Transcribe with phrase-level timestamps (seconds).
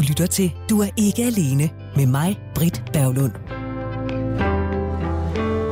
[0.00, 3.32] lytter til Du er ikke alene med mig, Britt Berglund.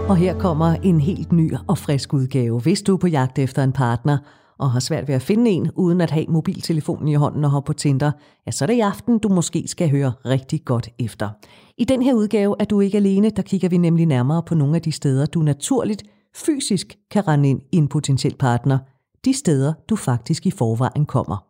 [0.08, 2.60] Og her kommer en helt ny og frisk udgave.
[2.60, 4.18] Hvis du er på jagt efter en partner,
[4.58, 7.66] og har svært ved at finde en, uden at have mobiltelefonen i hånden og hoppe
[7.66, 8.12] på Tinder,
[8.46, 11.28] ja, så er det i aften, du måske skal høre rigtig godt efter.
[11.78, 14.76] I den her udgave er du ikke alene, der kigger vi nemlig nærmere på nogle
[14.76, 16.02] af de steder, du naturligt,
[16.36, 18.78] fysisk kan rende ind i en potentiel partner.
[19.24, 21.47] De steder, du faktisk i forvejen kommer.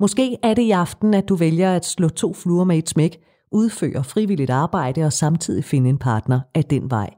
[0.00, 3.18] Måske er det i aften, at du vælger at slå to fluer med et smæk,
[3.52, 7.10] udføre frivilligt arbejde og samtidig finde en partner af den vej.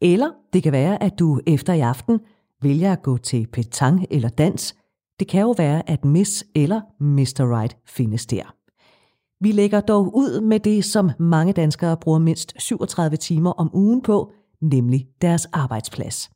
[0.00, 2.20] Eller det kan være, at du efter i aften
[2.62, 4.74] vælger at gå til petang eller dans.
[5.20, 7.58] Det kan jo være, at Miss eller Mr.
[7.58, 8.54] Right findes der.
[9.40, 14.02] Vi lægger dog ud med det, som mange danskere bruger mindst 37 timer om ugen
[14.02, 16.30] på, nemlig deres arbejdsplads.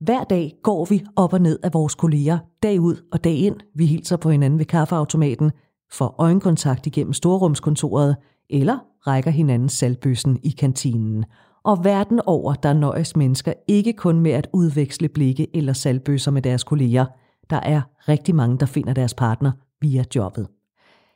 [0.00, 3.56] Hver dag går vi op og ned af vores kolleger, dag ud og dag ind.
[3.74, 5.52] Vi hilser på hinanden ved kaffeautomaten,
[5.92, 8.16] får øjenkontakt igennem storrumskontoret,
[8.50, 11.24] eller rækker hinanden salgbøssen i kantinen.
[11.64, 16.42] Og verden over, der nøjes mennesker ikke kun med at udveksle blikke eller salgbøsser med
[16.42, 17.06] deres kolleger.
[17.50, 20.48] Der er rigtig mange, der finder deres partner via jobbet.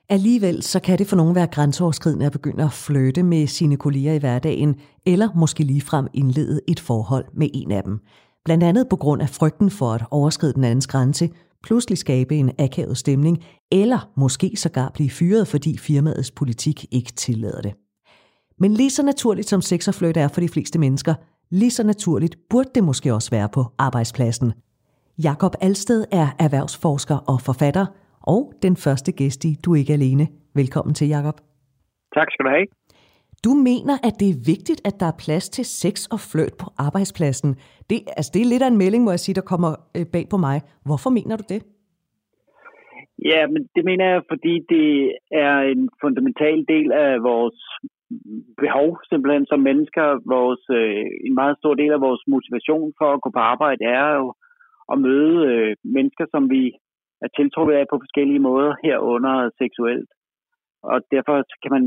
[0.08, 4.12] Alligevel så kan det for nogen være grænseoverskridende at begynde at flytte med sine kolleger
[4.12, 4.76] i hverdagen,
[5.06, 8.00] eller måske ligefrem indlede et forhold med en af dem.
[8.44, 11.30] Blandt andet på grund af frygten for at overskride den andens grænse,
[11.62, 17.60] pludselig skabe en akavet stemning, eller måske sågar blive fyret, fordi firmaets politik ikke tillader
[17.60, 17.74] det.
[18.58, 21.14] Men lige så naturligt som sex og fløjt er for de fleste mennesker,
[21.50, 24.52] lige så naturligt burde det måske også være på arbejdspladsen.
[25.22, 27.86] Jakob Alsted er erhvervsforsker og forfatter,
[28.20, 30.28] og den første gæst i Du er ikke alene.
[30.54, 31.40] Velkommen til, Jakob.
[32.14, 32.66] Tak skal du have.
[33.44, 36.66] Du mener, at det er vigtigt, at der er plads til sex og flirt på
[36.86, 37.50] arbejdspladsen.
[37.90, 40.24] Det, altså, det er lidt af en melding, må jeg sige, der kommer øh, bag
[40.32, 40.56] på mig.
[40.88, 41.60] Hvorfor mener du det?
[43.30, 44.88] Ja, men det mener jeg, fordi det
[45.46, 47.58] er en fundamental del af vores
[48.62, 50.06] behov simpelthen som mennesker.
[50.36, 54.08] Vores, øh, en meget stor del af vores motivation for at gå på arbejde er
[54.20, 54.34] jo
[54.92, 56.62] at møde øh, mennesker, som vi
[57.24, 60.10] er tiltrukket af på forskellige måder, herunder seksuelt.
[60.82, 61.84] Og derfor kan man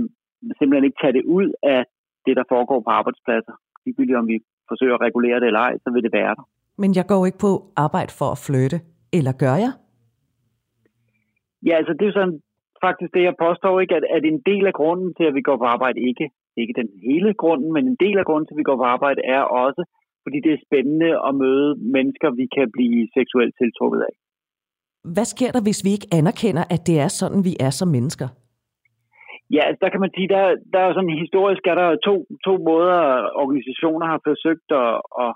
[0.58, 1.82] simpelthen ikke tage det ud af
[2.26, 3.56] det, der foregår på arbejdspladser.
[3.86, 4.38] Ligegyldigt om vi
[4.70, 6.46] forsøger at regulere det eller ej, så vil det være der.
[6.82, 7.52] Men jeg går ikke på
[7.86, 8.78] arbejde for at flytte,
[9.18, 9.74] eller gør jeg?
[11.68, 12.38] Ja, altså det er sådan
[12.86, 15.58] faktisk det, jeg påstår ikke, at, at en del af grunden til, at vi går
[15.58, 16.26] på arbejde, ikke,
[16.62, 19.22] ikke den hele grunden, men en del af grunden til, at vi går på arbejde,
[19.36, 19.82] er også,
[20.24, 24.14] fordi det er spændende at møde mennesker, vi kan blive seksuelt tiltrukket af.
[25.16, 28.28] Hvad sker der, hvis vi ikke anerkender, at det er sådan, vi er som mennesker?
[29.56, 32.14] Ja, altså, der kan man sige, der, der er sådan historisk, er der to,
[32.48, 33.00] to måder,
[33.44, 35.32] organisationer har forsøgt at, at,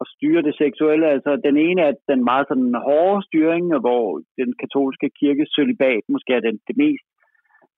[0.00, 1.06] at styre det seksuelle.
[1.14, 4.04] Altså den ene er den meget sådan hårde styring, hvor
[4.40, 7.06] den katolske kirkes sølibat måske er den, det mest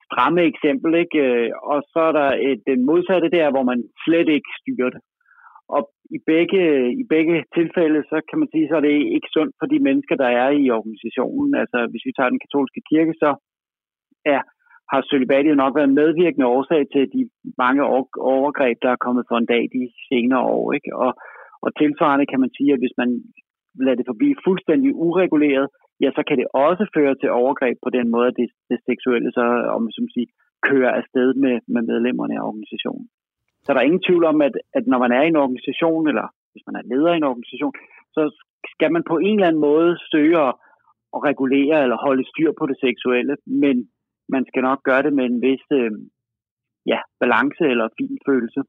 [0.09, 1.19] stramme eksempel, ikke?
[1.27, 5.03] Øh, og så er der et, den modsatte der, hvor man slet ikke styrer det.
[5.77, 5.83] Og
[6.17, 6.63] i begge,
[7.03, 10.17] i begge tilfælde, så kan man sige, så er det ikke sundt for de mennesker,
[10.23, 11.53] der er i organisationen.
[11.63, 13.31] Altså hvis vi tager den katolske kirke, så
[14.35, 14.43] er
[14.93, 17.23] har celibatet nok været medvirkende årsag til de
[17.65, 17.83] mange
[18.35, 20.73] overgreb, der er kommet for en dag de senere år.
[20.77, 20.91] Ikke?
[21.05, 21.11] Og,
[21.65, 23.11] og tilsvarende kan man sige, at hvis man
[23.85, 25.67] lader det forbi fuldstændig ureguleret,
[26.03, 29.31] ja, så kan det også føre til overgreb på den måde, at det, det seksuelle
[29.39, 29.45] så,
[29.77, 30.29] om som siger,
[30.69, 33.07] kører afsted med, med medlemmerne af organisationen.
[33.65, 36.27] Så der er ingen tvivl om, at, at når man er i en organisation, eller
[36.53, 37.75] hvis man er leder i en organisation,
[38.17, 38.23] så
[38.75, 40.53] skal man på en eller anden måde søge at,
[41.15, 43.77] at regulere eller holde styr på det seksuelle, men
[44.35, 45.91] man skal nok gøre det med en vis øh,
[46.87, 48.61] ja, balance eller fin følelse.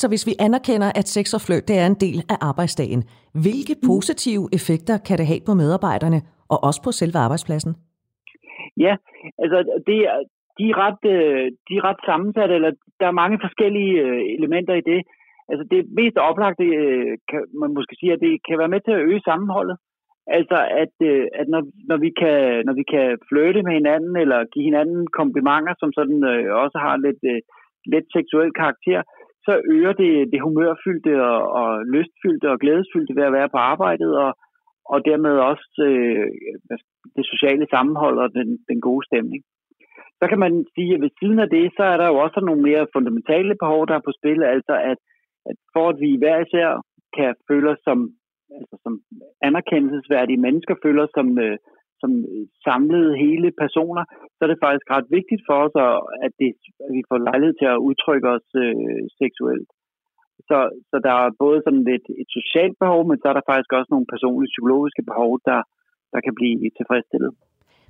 [0.00, 3.02] Så hvis vi anerkender, at sex og fløjt det er en del af arbejdsdagen,
[3.44, 3.86] hvilke mm.
[3.90, 6.20] positive effekter kan det have på medarbejderne
[6.52, 7.72] og også på selve arbejdspladsen?
[8.84, 8.94] Ja,
[9.42, 9.58] altså
[9.88, 9.96] det,
[10.58, 12.70] de, er ret, øh, de er ret sammensatte, eller
[13.00, 15.00] der er mange forskellige øh, elementer i det.
[15.50, 16.64] Altså det mest oplagte,
[17.30, 19.76] kan man måske sige, at det kan være med til at øge sammenholdet.
[20.26, 24.50] Altså, at, øh, at når, når, vi kan, når vi kan flytte med hinanden, eller
[24.52, 27.40] give hinanden komplimenter, som sådan øh, også har lidt, øh,
[27.92, 29.00] lidt seksuel karakter,
[29.46, 34.10] så øger det det humørfyldte og, og lystfyldte og glædesfyldte ved at være på arbejdet,
[34.24, 34.30] og,
[34.92, 36.26] og dermed også øh,
[36.70, 39.42] altså, det sociale sammenhold og den, den gode stemning.
[40.20, 42.62] Så kan man sige, at ved siden af det, så er der jo også nogle
[42.68, 44.98] mere fundamentale behov, der er på spil, altså at,
[45.50, 46.68] at for at vi hver især
[47.16, 47.98] kan føle os som
[48.58, 48.94] altså som
[49.48, 51.56] anerkendelsesværdige mennesker føler som, øh,
[52.02, 52.10] som
[52.66, 54.04] samlede hele personer,
[54.34, 55.74] så er det faktisk ret vigtigt for os,
[56.26, 56.50] at, det,
[56.84, 59.70] at vi får lejlighed til at udtrykke os øh, seksuelt.
[60.48, 60.58] Så,
[60.90, 63.90] så der er både sådan lidt et socialt behov, men så er der faktisk også
[63.94, 65.60] nogle personlige psykologiske behov, der,
[66.12, 67.32] der kan blive tilfredsstillet.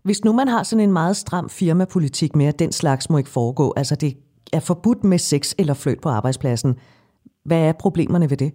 [0.07, 3.37] Hvis nu man har sådan en meget stram firmapolitik med, at den slags må ikke
[3.39, 4.13] foregå, altså det
[4.57, 6.73] er forbudt med sex eller fløjt på arbejdspladsen,
[7.49, 8.51] hvad er problemerne ved det?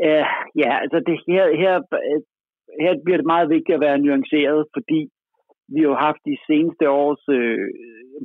[0.00, 0.24] Ja,
[0.62, 1.74] ja altså det her, her,
[2.84, 5.00] her bliver det meget vigtigt at være nuanceret, fordi
[5.72, 7.68] vi har jo haft de seneste års øh,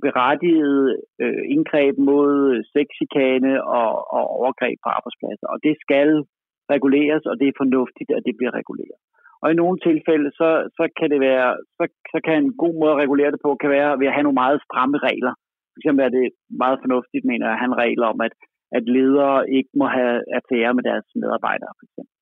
[0.05, 0.83] berettigede
[1.23, 2.31] øh, indgreb mod
[2.75, 6.09] sexikane og, og overgreb på arbejdspladser, og det skal
[6.73, 8.99] reguleres, og det er fornuftigt, at det bliver reguleret.
[9.41, 11.83] Og i nogle tilfælde, så, så kan det være, så,
[12.13, 14.41] så kan en god måde at regulere det på, kan være ved at have nogle
[14.43, 15.33] meget stramme regler.
[15.71, 16.27] For eksempel er det
[16.63, 18.35] meget fornuftigt, mener jeg, at han regler om, at,
[18.77, 22.13] at ledere ikke må have affære med deres medarbejdere, for eksempel.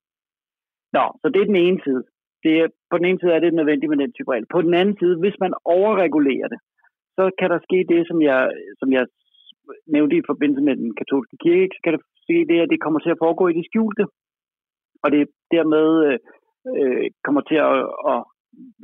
[0.97, 2.03] Nå, så det er den ene side.
[2.44, 4.47] Det er, på den ene side er det nødvendigt med den type regel.
[4.56, 6.59] På den anden side, hvis man overregulerer det,
[7.18, 8.42] så kan der ske det, som jeg,
[8.80, 9.06] som jeg
[9.95, 13.00] nævnte i forbindelse med den katolske kirke, så kan der ske det, at det kommer
[13.00, 14.06] til at foregå i det skjulte.
[15.03, 15.21] Og det
[15.56, 16.18] dermed øh,
[16.71, 17.75] øh kommer til at,
[18.12, 18.19] at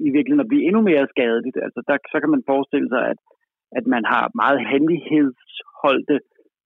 [0.08, 1.58] i virkeligheden at blive endnu mere skadeligt.
[1.66, 3.20] Altså der, så kan man forestille sig, at,
[3.78, 6.18] at man har meget hemmelighedsholdte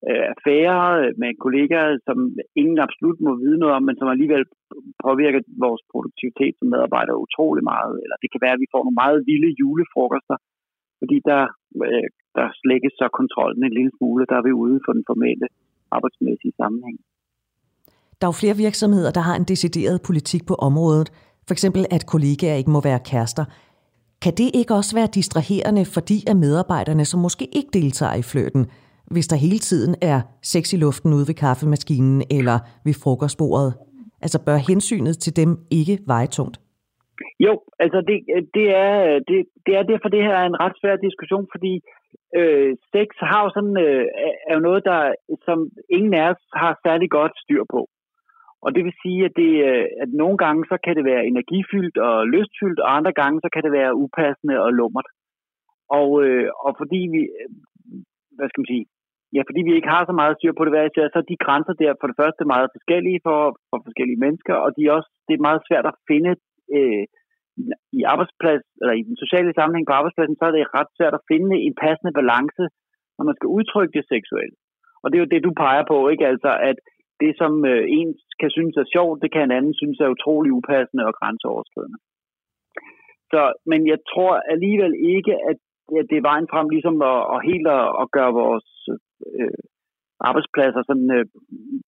[0.09, 2.17] øh, affærer øh, med kollegaer, som
[2.61, 4.45] ingen absolut må vide noget om, men som alligevel
[5.05, 7.95] påvirker vores produktivitet som medarbejdere utrolig meget.
[8.03, 10.37] Eller det kan være, at vi får nogle meget vilde julefrokoster,
[11.01, 11.41] fordi der,
[11.87, 12.07] øh,
[12.37, 15.47] der slækkes så kontrollen en lille smule, der er vi ude for den formelle
[15.95, 16.97] arbejdsmæssige sammenhæng.
[18.17, 21.07] Der er jo flere virksomheder, der har en decideret politik på området.
[21.47, 23.45] For eksempel, at kollegaer ikke må være kærester.
[24.23, 28.27] Kan det ikke også være distraherende for de af medarbejderne, som måske ikke deltager i
[28.31, 28.63] fløten,
[29.13, 33.73] hvis der hele tiden er sex i luften ude ved kaffemaskinen eller ved frokostbordet?
[34.21, 36.57] Altså bør hensynet til dem ikke veje tungt?
[37.39, 38.17] Jo, altså det,
[38.57, 41.73] det, er, det, det er derfor, det her er en ret svær diskussion, fordi
[42.39, 44.05] øh, sex har jo sådan, øh,
[44.49, 44.99] er jo noget, der,
[45.47, 45.57] som
[45.97, 47.81] ingen af os har særlig godt styr på.
[48.63, 51.97] Og det vil sige, at, det, øh, at nogle gange så kan det være energifyldt
[51.97, 55.07] og lystfyldt, og andre gange så kan det være upassende og lummert.
[55.99, 57.21] Og, øh, og fordi vi,
[58.37, 58.85] hvad skal man sige,
[59.35, 61.43] ja, fordi vi ikke har så meget styr på det hver især, så er de
[61.45, 63.39] grænser der for det første meget forskellige for,
[63.69, 66.31] for forskellige mennesker, og de er også, det er meget svært at finde
[66.75, 67.03] øh,
[67.99, 71.27] i arbejdsplads, eller i den sociale sammenhæng på arbejdspladsen, så er det ret svært at
[71.31, 72.63] finde en passende balance,
[73.15, 74.55] når man skal udtrykke det seksuelt.
[75.01, 76.25] Og det er jo det, du peger på, ikke?
[76.33, 76.77] Altså, at
[77.21, 78.09] det, som øh, en
[78.39, 81.99] kan synes er sjovt, det kan en anden synes er utrolig upassende og grænseoverskridende.
[83.31, 83.41] Så,
[83.71, 85.57] men jeg tror alligevel ikke, at,
[85.99, 88.67] at det er vejen frem ligesom at, at helt at, at gøre vores
[89.39, 89.61] øh,
[90.29, 91.25] arbejdspladser sådan øh,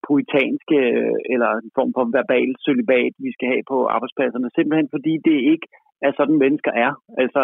[0.07, 5.13] puritanske øh, eller en form for verbal celibat, vi skal have på arbejdspladserne, simpelthen fordi
[5.27, 5.67] det ikke
[6.07, 6.91] er sådan, mennesker er.
[7.23, 7.43] Altså,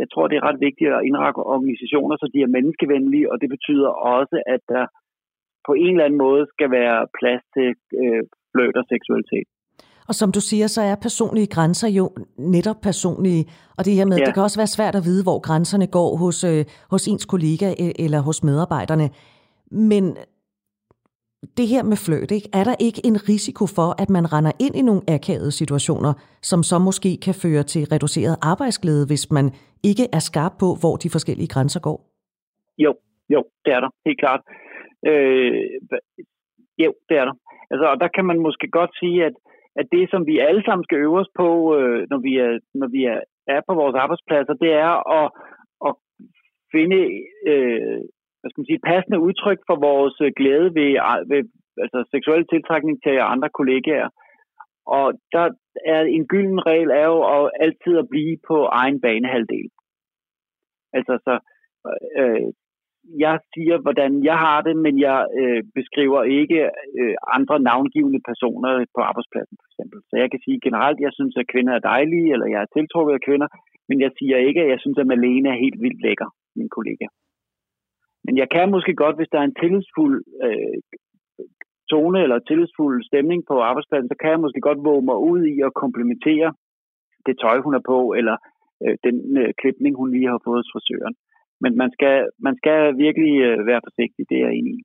[0.00, 3.48] jeg tror, det er ret vigtigt at indrette organisationer, så de er menneskevenlige, og det
[3.56, 4.84] betyder også, at der
[5.66, 7.68] på en eller anden måde skal være plads til
[8.02, 8.22] øh,
[8.52, 9.48] fløjt og seksualitet.
[10.08, 13.44] Og som du siger, så er personlige grænser jo netop personlige.
[13.78, 14.24] Og det her med, ja.
[14.24, 17.72] det kan også være svært at vide, hvor grænserne går hos, øh, hos ens kollega
[17.72, 19.10] e- eller hos medarbejderne.
[19.70, 20.16] Men
[21.56, 22.48] det her med fløjt, ikke?
[22.52, 26.12] er der ikke en risiko for, at man render ind i nogle akavede situationer,
[26.42, 29.46] som så måske kan føre til reduceret arbejdsglæde, hvis man
[29.90, 31.98] ikke er skarp på, hvor de forskellige grænser går?
[32.78, 32.92] Jo,
[33.34, 34.40] jo, det er der, helt klart.
[35.10, 35.52] Øh,
[36.84, 37.36] jo, det er der.
[37.70, 39.34] Altså, og der kan man måske godt sige, at,
[39.80, 41.48] at det, som vi alle sammen skal øve os på,
[41.78, 45.26] øh, når vi, er, når vi er, er på vores arbejdspladser, det er at,
[45.86, 45.92] at
[46.74, 47.00] finde
[47.50, 48.00] øh,
[48.38, 51.42] hvad skal man sige, passende udtryk for vores øh, glæde ved, øh, ved
[51.84, 54.08] altså seksuel tiltrækning til andre kollegaer.
[54.86, 55.46] Og der
[55.94, 59.68] er en gylden regel er jo at altid at blive på egen banehalvdel.
[60.92, 61.34] Altså så
[62.20, 62.48] øh,
[63.24, 66.60] jeg siger, hvordan jeg har det, men jeg øh, beskriver ikke
[67.00, 69.98] øh, andre navngivende personer på arbejdspladsen, for eksempel.
[70.08, 73.14] Så jeg kan sige generelt, jeg synes, at kvinder er dejlige, eller jeg er tiltrukket
[73.14, 73.48] af kvinder,
[73.88, 77.06] men jeg siger ikke, at jeg synes, at Malene er helt vildt lækker, min kollega.
[78.24, 80.16] Men jeg kan måske godt, hvis der er en tillidsfuld
[80.46, 80.76] øh,
[81.90, 85.56] tone eller tillidsfuld stemning på arbejdspladsen, så kan jeg måske godt våge mig ud i
[85.66, 86.48] at komplementere
[87.26, 88.36] det tøj, hun er på, eller
[88.82, 91.14] øh, den øh, klipning, hun lige har fået hos frisøren.
[91.62, 92.16] Men man skal,
[92.46, 94.82] man skal virkelig øh, være forsigtig, det er jeg enig i.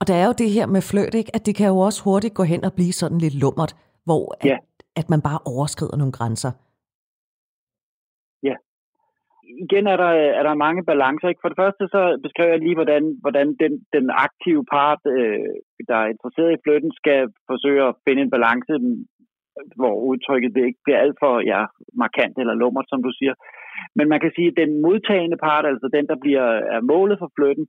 [0.00, 1.34] Og der er jo det her med fløjt, ikke?
[1.36, 3.72] at det kan jo også hurtigt gå hen og blive sådan lidt lummert,
[4.08, 4.58] hvor at, ja.
[5.00, 6.52] at man bare overskrider nogle grænser.
[8.48, 8.56] Ja.
[9.64, 11.28] Igen er der, er der mange balancer.
[11.28, 11.42] Ikke?
[11.42, 15.50] For det første så beskriver jeg lige, hvordan, hvordan den, den aktive part, øh,
[15.88, 18.72] der er interesseret i flytten, skal forsøge at finde en balance,
[19.80, 21.60] hvor udtrykket det ikke bliver alt for ja,
[22.02, 23.34] markant eller lummert, som du siger.
[23.96, 27.30] Men man kan sige, at den modtagende part, altså den, der bliver er målet for
[27.36, 27.66] flytten,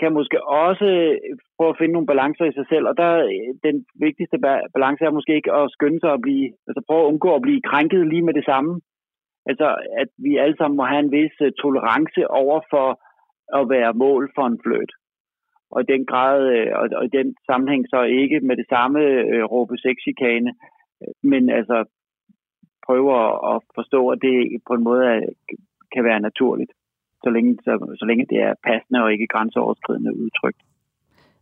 [0.00, 0.88] kan måske også
[1.56, 3.10] prøve at finde nogle balancer i sig selv, og der
[3.66, 3.76] den
[4.06, 4.38] vigtigste
[4.74, 7.66] balance er måske ikke at skynde sig at blive, altså prøve at undgå at blive
[7.70, 8.72] krænket lige med det samme.
[9.50, 9.68] Altså,
[10.02, 12.88] at vi alle sammen må have en vis øh, tolerance over for
[13.58, 14.92] at være mål for en fløjt.
[15.72, 19.00] Og i den grad, øh, og, og i den sammenhæng så ikke med det samme
[19.32, 20.52] øh, råbe sexchikane,
[21.22, 21.76] men altså
[22.90, 23.10] prøve
[23.52, 24.36] at forstå, at det
[24.68, 25.04] på en måde
[25.94, 26.72] kan være naturligt,
[27.24, 30.56] så længe, så, så længe det er passende og ikke grænseoverskridende udtryk.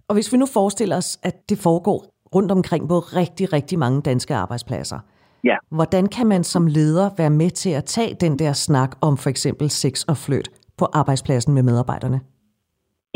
[0.09, 1.99] Og hvis vi nu forestiller os, at det foregår
[2.37, 5.01] rundt omkring på rigtig, rigtig mange danske arbejdspladser,
[5.45, 5.57] ja.
[5.79, 9.29] hvordan kan man som leder være med til at tage den der snak om for
[9.35, 12.19] eksempel sex og flyt på arbejdspladsen med medarbejderne?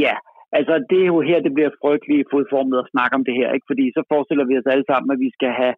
[0.07, 0.15] Ja,
[0.59, 3.67] altså det er jo her, det bliver frygteligt fodformet at snakke om det her, ikke?
[3.71, 5.75] fordi så forestiller vi os alle sammen, at vi skal have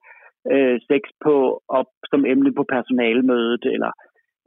[0.53, 1.35] øh, sex på,
[1.79, 3.93] op som emne på personalemødet, eller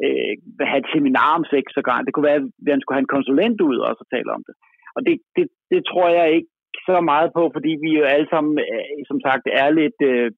[0.03, 0.33] øh,
[0.69, 2.01] have et seminar om sex sågar.
[2.01, 4.55] Det kunne være, at han skulle have en konsulent ud og så tale om det.
[4.95, 6.51] Og det, det, det tror jeg ikke
[6.89, 10.31] så meget på, fordi vi jo alle sammen, øh, som sagt, er lidt øh,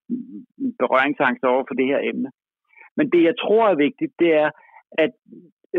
[0.82, 2.30] berøringsangst over for det her emne.
[2.98, 4.50] Men det, jeg tror er vigtigt, det er,
[5.04, 5.14] at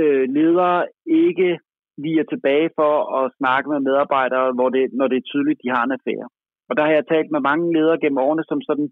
[0.00, 1.58] øh, ledere ikke
[2.04, 5.82] viger tilbage for at snakke med medarbejdere, hvor det, når det er tydeligt, de har
[5.84, 6.28] en affære.
[6.68, 8.88] Og der har jeg talt med mange ledere gennem årene, som sådan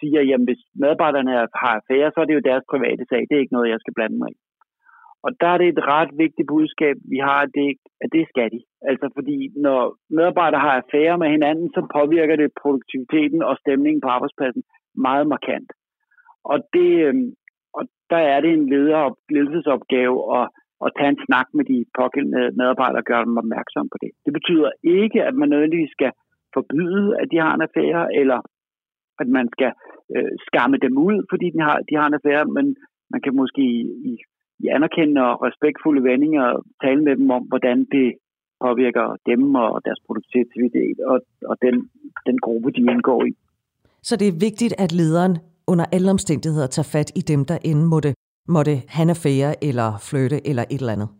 [0.00, 3.22] siger, jamen hvis medarbejderne har affære, så er det jo deres private sag.
[3.26, 4.38] Det er ikke noget, jeg skal blande mig i.
[5.26, 7.68] Og der er det et ret vigtigt budskab, vi har, at det,
[8.04, 8.60] at det skal de.
[8.90, 9.80] Altså fordi når
[10.16, 14.62] medarbejdere har affære med hinanden, så påvirker det produktiviteten og stemningen på arbejdspladsen
[15.06, 15.70] meget markant.
[16.52, 17.28] Og, det, øhm,
[17.78, 19.02] og der er det en leder,
[19.34, 20.46] ledelsesopgave at,
[20.84, 24.10] at tage en snak med de pågældende medarbejdere og gøre dem opmærksom på det.
[24.26, 26.12] Det betyder ikke, at man nødvendigvis skal
[26.56, 28.38] forbyde, at de har en affære, eller
[29.22, 29.72] at man skal
[30.14, 32.66] øh, skamme dem ud, fordi de har, de har en affære, men
[33.12, 33.62] man kan måske
[34.10, 34.12] i,
[34.62, 36.46] i anerkendende og respektfulde vendinger
[36.84, 38.08] tale med dem om, hvordan det
[38.64, 41.18] påvirker dem og deres produktivitet og,
[41.50, 41.74] og den,
[42.26, 43.32] den gruppe, de indgår i.
[44.08, 45.34] Så det er vigtigt, at lederen
[45.72, 48.10] under alle omstændigheder tager fat i dem, der end måtte,
[48.56, 51.10] måtte have en affære eller flytte eller et eller andet?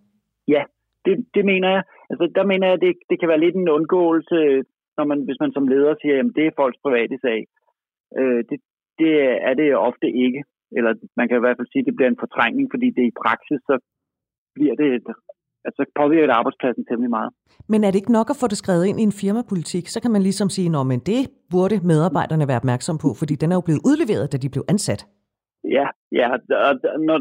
[0.54, 0.62] Ja,
[1.04, 1.82] det, det mener jeg.
[2.10, 4.38] Altså, der mener jeg, at det, det kan være lidt en undgåelse,
[4.96, 7.40] når man, hvis man som leder siger, at det er folks private sag.
[8.18, 8.58] Øh, det,
[9.00, 9.12] det
[9.48, 10.40] er det ofte ikke.
[10.76, 13.18] Eller man kan i hvert fald sige, at det bliver en fortrængning, fordi det i
[13.24, 13.74] praksis, så
[14.56, 15.08] bliver det et,
[15.66, 17.30] altså påvirker det arbejdspladsen temmelig meget.
[17.72, 19.84] Men er det ikke nok at få det skrevet ind i en firmapolitik?
[19.88, 21.20] Så kan man ligesom sige, at det
[21.52, 25.02] burde medarbejderne være opmærksom på, fordi den er jo blevet udleveret, da de blev ansat.
[25.76, 25.86] Ja,
[26.18, 26.26] ja,
[26.66, 26.74] og
[27.08, 27.18] når,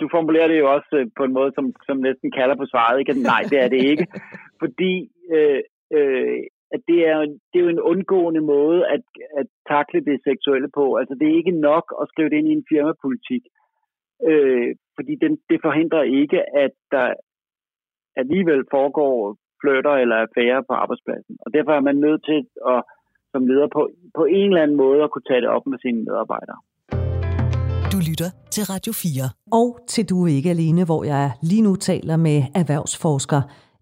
[0.00, 2.98] du formulerer det jo også øh, på en måde, som, som næsten kalder på svaret.
[3.00, 3.22] Ikke?
[3.32, 4.06] Nej, det er det ikke.
[4.62, 4.92] fordi
[5.34, 5.60] øh,
[5.96, 6.38] øh,
[6.74, 7.18] at det er,
[7.50, 9.02] det er jo en undgående måde at,
[9.40, 10.84] at takle det seksuelle på.
[11.00, 13.42] Altså det er ikke nok at skrive det ind i en firmapolitik,
[14.30, 17.06] øh, fordi den, det forhindrer ikke, at der
[18.16, 21.34] alligevel foregår flytter eller affære på arbejdspladsen.
[21.44, 22.40] Og derfor er man nødt til
[22.72, 22.80] at
[23.32, 23.80] som leder på,
[24.18, 26.58] på en eller anden måde at kunne tage det op med sine medarbejdere.
[27.92, 29.28] Du lytter til Radio 4.
[29.60, 33.40] Og til Du er ikke alene, hvor jeg lige nu taler med erhvervsforsker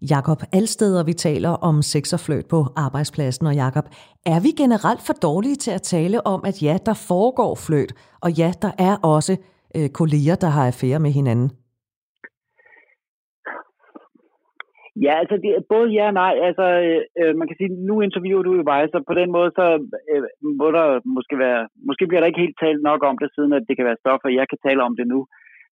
[0.09, 3.45] Jakob Alsteder, vi taler om sex og fløjt på arbejdspladsen.
[3.47, 3.85] Og Jakob,
[4.33, 7.93] er vi generelt for dårlige til at tale om, at ja, der foregår fløjt,
[8.25, 9.33] og ja, der er også
[9.77, 11.49] øh, kolleger, der har affære med hinanden?
[15.05, 16.33] Ja, altså det, både ja og nej.
[16.47, 16.65] Altså,
[17.19, 19.65] øh, man kan sige, nu interviewer du jo mig, så på den måde, så
[20.11, 20.23] øh,
[20.59, 23.67] må der måske være, måske bliver der ikke helt talt nok om det, siden at
[23.67, 25.19] det kan være stof, og jeg kan tale om det nu.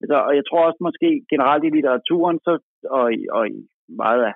[0.01, 2.53] Altså, og jeg tror også måske generelt i litteraturen så,
[2.97, 3.05] og,
[3.37, 3.59] og i
[4.05, 4.33] meget af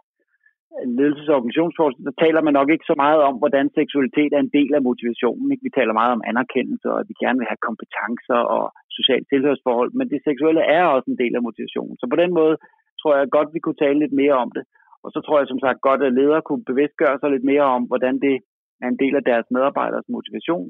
[1.00, 4.56] ledelses- og organisationsforskning, så taler man nok ikke så meget om, hvordan seksualitet er en
[4.58, 5.48] del af motivationen.
[5.52, 5.68] Ikke?
[5.68, 8.66] Vi taler meget om anerkendelse, og at vi gerne vil have kompetencer og
[8.98, 11.96] socialt tilhørsforhold, men det seksuelle er også en del af motivationen.
[11.98, 12.56] Så på den måde
[13.00, 14.64] tror jeg godt, vi kunne tale lidt mere om det.
[15.04, 17.84] Og så tror jeg som sagt godt, at ledere kunne bevidstgøre sig lidt mere om,
[17.92, 18.36] hvordan det
[18.84, 20.68] er en del af deres medarbejderes motivation.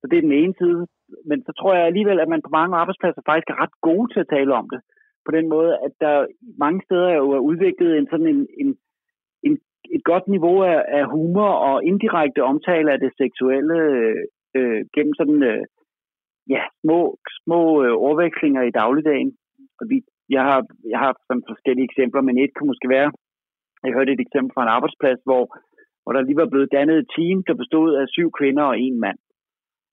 [0.00, 0.80] Så det er den ene side.
[1.28, 4.20] Men så tror jeg alligevel, at man på mange arbejdspladser faktisk er ret gode til
[4.20, 4.80] at tale om det
[5.26, 6.26] på den måde, at der
[6.58, 8.76] mange steder jo er udviklet en sådan en, en,
[9.42, 9.58] en
[9.96, 13.78] et godt niveau af, af humor og indirekte omtale af det seksuelle
[14.58, 15.64] øh, gennem sådan øh,
[16.54, 19.30] ja, små, små øh, overvekslinger i dagligdagen.
[19.80, 19.96] Og vi,
[20.28, 20.60] jeg har,
[20.92, 23.10] jeg har sådan forskellige eksempler, men et kan måske være,
[23.84, 25.44] jeg hørte et eksempel fra en arbejdsplads, hvor,
[26.02, 29.00] hvor der lige var blevet dannet et team, der bestod af syv kvinder og en
[29.00, 29.18] mand.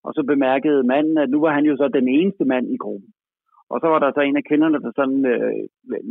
[0.05, 3.09] Og så bemærkede manden, at nu var han jo så den eneste mand i gruppen.
[3.73, 5.53] Og så var der så en af kvinderne, der sådan øh,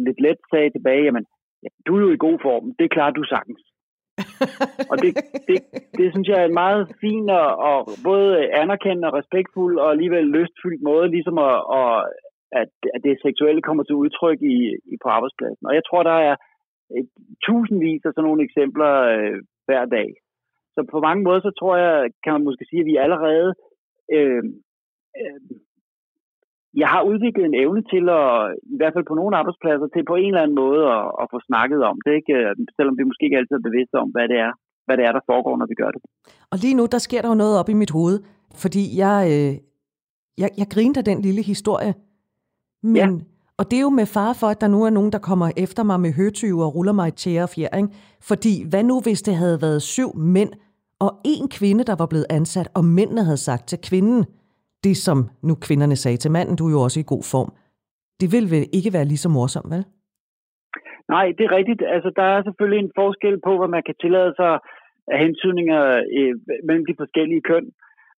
[0.07, 1.25] lidt let sagde tilbage, jamen,
[1.63, 3.63] ja, du er jo i god form, det klarer du sagtens.
[4.91, 5.11] og det,
[5.49, 5.59] det,
[5.99, 8.29] det synes jeg er en meget fin og, og både
[8.63, 11.97] anerkendende og respektfuld og alligevel lystfyldt måde, ligesom at, at,
[12.61, 14.59] at, at det seksuelle kommer til udtryk i,
[14.93, 15.65] i på arbejdspladsen.
[15.69, 16.37] Og jeg tror, der er
[16.99, 17.09] et,
[17.47, 20.09] tusindvis af sådan nogle eksempler øh, hver dag.
[20.75, 23.49] Så på mange måder, så tror jeg, kan man måske sige, at vi allerede
[24.17, 24.43] øh,
[25.21, 25.41] øh,
[26.75, 28.31] jeg har udviklet en evne til at,
[28.75, 31.39] i hvert fald på nogle arbejdspladser, til på en eller anden måde at, at få
[31.49, 32.35] snakket om det, ikke?
[32.77, 34.53] selvom vi måske ikke altid er bevidste om, hvad det er,
[34.87, 36.01] hvad det er, der foregår, når vi gør det.
[36.53, 38.17] Og lige nu, der sker der jo noget op i mit hoved,
[38.63, 39.53] fordi jeg, øh,
[40.43, 41.93] jeg, jeg grinte af den lille historie,
[42.83, 43.25] men, ja.
[43.59, 45.83] og det er jo med far for, at der nu er nogen, der kommer efter
[45.83, 47.87] mig med høtyve og ruller mig i tjære og fjering,
[48.31, 50.53] fordi hvad nu, hvis det havde været syv mænd
[51.01, 54.25] og en kvinde, der var blevet ansat, og mændene havde sagt til kvinden,
[54.85, 55.19] det som
[55.49, 57.51] nu kvinderne sagde til manden, du er jo også i god form.
[58.21, 59.85] Det vil vel ikke være lige så morsomt, vel?
[61.15, 61.83] Nej, det er rigtigt.
[61.95, 64.53] Altså, der er selvfølgelig en forskel på, hvad man kan tillade sig
[65.13, 65.83] af hensynninger
[66.19, 66.35] øh,
[66.67, 67.67] mellem de forskellige køn.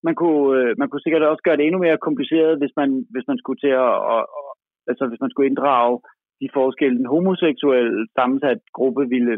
[0.06, 3.26] Man kunne, øh, man kunne sikkert også gøre det endnu mere kompliceret, hvis man, hvis
[3.30, 4.46] man skulle til at, og, og,
[4.90, 5.94] altså hvis man skulle inddrage
[6.42, 9.34] de forskelle, den homoseksuelle sammensat gruppe ville,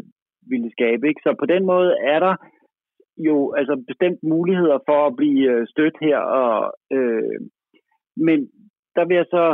[0.51, 1.03] ville skabe.
[1.09, 1.21] Ikke?
[1.23, 2.33] Så på den måde er der
[3.17, 6.17] jo altså bestemt muligheder for at blive øh, stødt her.
[6.17, 7.39] Og, øh,
[8.17, 8.39] men
[8.95, 9.45] der vil jeg så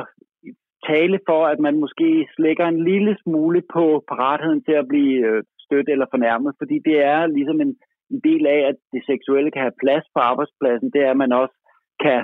[0.90, 5.44] tale for, at man måske slækker en lille smule på paratheden til at blive øh,
[5.66, 7.76] stødt eller fornærmet, fordi det er ligesom en,
[8.12, 11.32] en del af, at det seksuelle kan have plads på arbejdspladsen, det er, at man
[11.32, 11.56] også
[12.04, 12.22] kan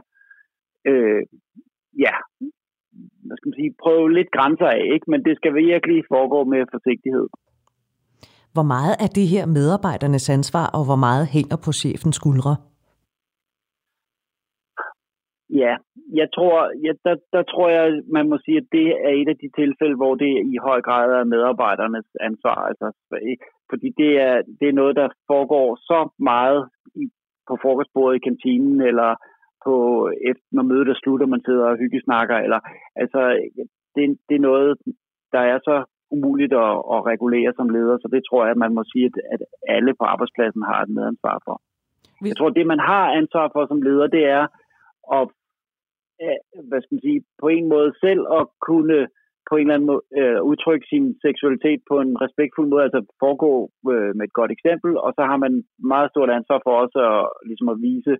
[0.91, 1.21] øh,
[2.05, 2.13] ja,
[3.25, 5.07] hvad skal man sige, prøve lidt grænser af, ikke?
[5.11, 7.27] men det skal virkelig foregå med forsigtighed.
[8.57, 12.53] Hvor meget er det her medarbejdernes ansvar, og hvor meget hænger på chefens skuldre?
[15.61, 15.73] Ja,
[16.19, 17.85] jeg tror, ja, der, der tror jeg,
[18.15, 21.07] man må sige, at det er et af de tilfælde, hvor det i høj grad
[21.19, 22.57] er medarbejdernes ansvar.
[22.69, 22.85] Altså,
[23.69, 25.99] fordi det er, det er noget, der foregår så
[26.31, 26.69] meget
[27.01, 27.03] i,
[27.47, 29.09] på frokostbordet i kantinen, eller
[29.65, 29.75] på,
[30.29, 32.37] efter, når mødet er slut, og man sidder og hyggesnakker.
[32.45, 32.59] Eller,
[32.95, 33.19] altså,
[33.95, 34.77] det, det er noget,
[35.31, 35.75] der er så
[36.15, 39.15] umuligt at, at regulere som leder, så det tror jeg, at man må sige, at,
[39.33, 39.41] at
[39.75, 41.55] alle på arbejdspladsen har et medansvar for.
[42.29, 44.43] Jeg tror, det, man har ansvar for som leder, det er
[45.17, 45.27] at
[46.69, 48.99] hvad skal man sige, på en måde selv at kunne
[49.49, 53.51] på en eller anden måde øh, udtrykke sin seksualitet på en respektfuld måde, altså foregå
[53.93, 55.53] øh, med et godt eksempel, og så har man
[55.93, 58.13] meget stort ansvar for også at, ligesom at vise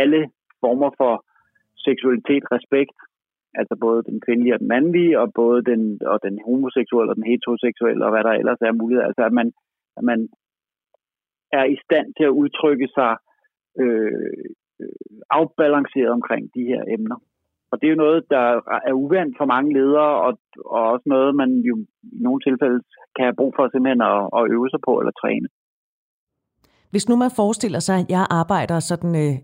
[0.00, 0.20] alle
[0.62, 1.14] former for
[1.88, 2.96] seksualitet respekt,
[3.60, 7.30] altså både den kvindelige og den mandlige, og både den, og den homoseksuelle og den
[7.30, 9.02] heteroseksuelle, og hvad der ellers er muligt.
[9.08, 9.48] Altså at man,
[9.98, 10.28] at man
[11.52, 13.12] er i stand til at udtrykke sig
[13.82, 14.44] øh,
[15.30, 17.18] afbalanceret omkring de her emner.
[17.70, 18.44] Og det er jo noget, der
[18.88, 20.32] er uvandt for mange ledere, og,
[20.74, 21.74] og også noget, man jo
[22.16, 22.78] i nogle tilfælde
[23.16, 25.48] kan have brug for simpelthen at, at øve sig på eller træne.
[26.90, 29.34] Hvis nu man forestiller sig, at jeg arbejder sådan, øh,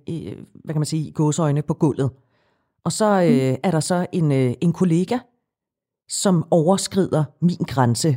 [0.64, 2.10] hvad kan man sige, i gåsøjne på gulvet,
[2.86, 3.60] og så øh, mm.
[3.66, 5.18] er der så en, øh, en kollega,
[6.08, 8.10] som overskrider min grænse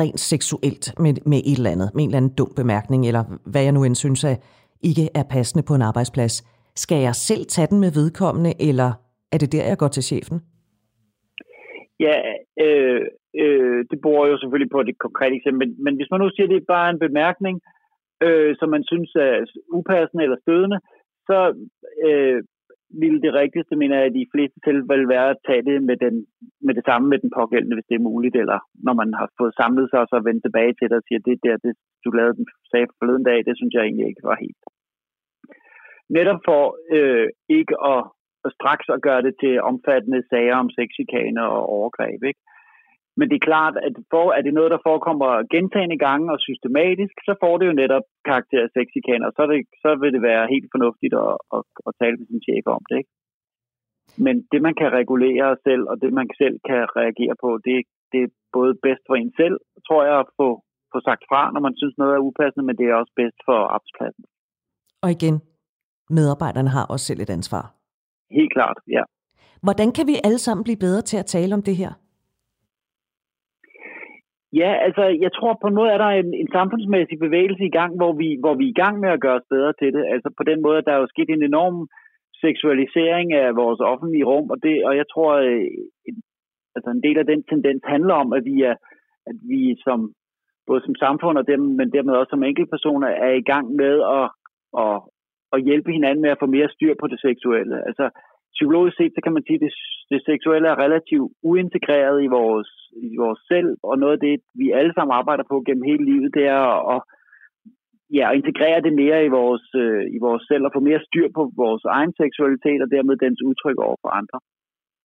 [0.00, 3.62] rent seksuelt med, med et eller andet, med en eller anden dum bemærkning, eller hvad
[3.62, 4.36] jeg nu end synes er,
[4.90, 6.34] ikke er passende på en arbejdsplads.
[6.74, 8.90] Skal jeg selv tage den med vedkommende, eller
[9.32, 10.38] er det der, jeg går til chefen?
[12.00, 12.16] Ja,
[12.64, 13.00] øh,
[13.42, 16.46] øh, det bor jo selvfølgelig på det konkrete eksempel, men, men hvis man nu siger,
[16.46, 17.56] at det er bare en bemærkning,
[18.26, 19.34] øh, som man synes er
[19.78, 20.78] upassende eller stødende,
[21.28, 21.38] så
[22.06, 22.42] øh,
[23.02, 26.14] ville det rigtigste, mener jeg, at de fleste tilfælde være at tage det med, den,
[26.66, 29.54] med det samme med den pågældende, hvis det er muligt, eller når man har fået
[29.60, 31.72] samlet sig og så vendt tilbage til dig og siger, det der, det,
[32.04, 34.62] du lavede den sag forleden dag, det synes jeg egentlig ikke var helt.
[36.16, 36.62] Netop for
[36.96, 38.02] øh, ikke at,
[38.46, 42.40] at straks at gøre det til omfattende sager om sexikane og overgreb, ikke?
[43.18, 47.14] Men det er klart, at for, er det noget, der forekommer gentagende gange og systematisk,
[47.28, 50.68] så får det jo netop karakter af sexikaner, så, det, så vil det være helt
[50.74, 52.96] fornuftigt at, at, at tale med sin chef om det.
[53.00, 53.12] Ikke?
[54.24, 57.76] Men det, man kan regulere selv, og det, man selv kan reagere på, det,
[58.12, 59.56] det er både bedst for en selv,
[59.88, 60.48] tror jeg, at få,
[60.92, 63.58] få sagt fra, når man synes noget er upassende, men det er også bedst for
[63.76, 64.24] arbejdspladsen.
[65.04, 65.36] Og igen,
[66.18, 67.64] medarbejderne har også selv et ansvar.
[68.38, 69.02] Helt klart, ja.
[69.66, 71.92] Hvordan kan vi alle sammen blive bedre til at tale om det her?
[74.52, 77.96] Ja, altså jeg tror på en måde at der en, en samfundsmæssig bevægelse i gang,
[77.96, 80.04] hvor vi, hvor vi er i gang med at gøre os bedre til det.
[80.14, 81.88] Altså på den måde, at der er jo sket en enorm
[82.44, 85.66] seksualisering af vores offentlige rum, og, det, og jeg tror, øh,
[86.08, 86.16] en,
[86.76, 88.74] altså en del af den tendens handler om, at vi er,
[89.30, 90.12] at vi som
[90.66, 94.26] både som samfund og dem, men dermed også som enkeltpersoner er i gang med at,
[94.82, 94.96] at,
[95.54, 97.76] at hjælpe hinanden med at få mere styr på det seksuelle.
[97.88, 98.04] Altså
[98.54, 99.72] psykologisk set, så kan man sige, at det,
[100.12, 102.70] det seksuelle er relativt uintegreret i vores,
[103.12, 106.30] i vores selv, og noget af det, vi alle sammen arbejder på gennem hele livet,
[106.38, 107.00] det er at,
[108.16, 111.28] ja, at integrere det mere i vores, øh, i vores selv, og få mere styr
[111.38, 114.38] på vores egen seksualitet, og dermed dens udtryk over for andre.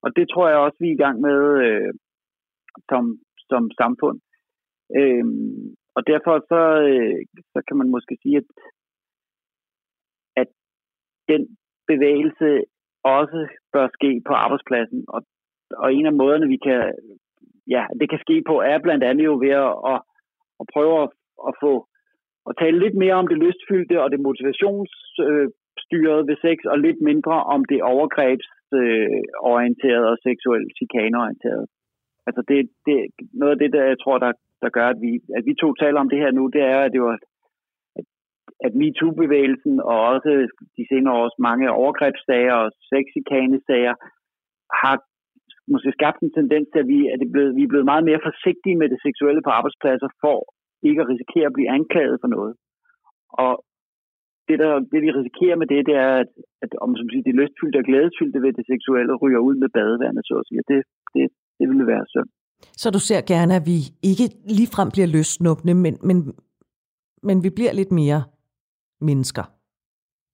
[0.04, 1.94] Og det tror jeg også, vi er i gang med øh,
[2.90, 3.04] som,
[3.50, 4.18] som samfund.
[5.00, 5.26] Øh,
[5.96, 7.20] og derfor så, øh,
[7.54, 8.48] så kan man måske sige, at,
[10.42, 10.50] at
[11.32, 12.50] den bevægelse
[13.04, 15.06] også bør ske på arbejdspladsen.
[15.08, 15.22] Og,
[15.78, 16.94] og en af måderne, vi kan,
[17.68, 20.00] ja, det kan ske på, er blandt andet jo ved at, at,
[20.62, 21.10] at prøve at,
[21.48, 21.88] at få
[22.50, 27.36] at tale lidt mere om det lystfyldte og det motivationsstyrede ved sex, og lidt mindre
[27.56, 31.68] om det overgrebsorienterede og seksuelt chikaneorienterede.
[32.28, 32.96] Altså det, det,
[33.34, 34.32] noget af det, der jeg tror, der,
[34.64, 36.94] der gør, at vi, at vi to taler om det her nu, det er, at
[36.96, 37.18] det var
[38.66, 40.32] at MeToo-bevægelsen og også
[40.78, 43.96] de senere års mange overgrebssager og sexikanesager
[44.82, 44.96] har
[45.74, 48.26] måske skabt en tendens til, at vi, at det blevet, vi er blevet meget mere
[48.28, 50.40] forsigtige med det seksuelle på arbejdspladser for
[50.90, 52.54] ikke at risikere at blive anklaget for noget.
[53.44, 53.54] Og
[54.48, 56.32] det, der, det vi risikerer med det, det er, at,
[56.64, 60.24] at om som siger, det lystfyldte og glædesfyldte ved det seksuelle ryger ud med badevandet,
[60.26, 60.62] så at sige.
[60.72, 60.80] Det,
[61.14, 61.24] det,
[61.60, 62.30] det ville være synd.
[62.82, 63.78] Så du ser gerne, at vi
[64.12, 64.26] ikke
[64.58, 66.18] ligefrem bliver løsnuppende, men, men,
[67.28, 68.22] men vi bliver lidt mere
[69.02, 69.44] mennesker?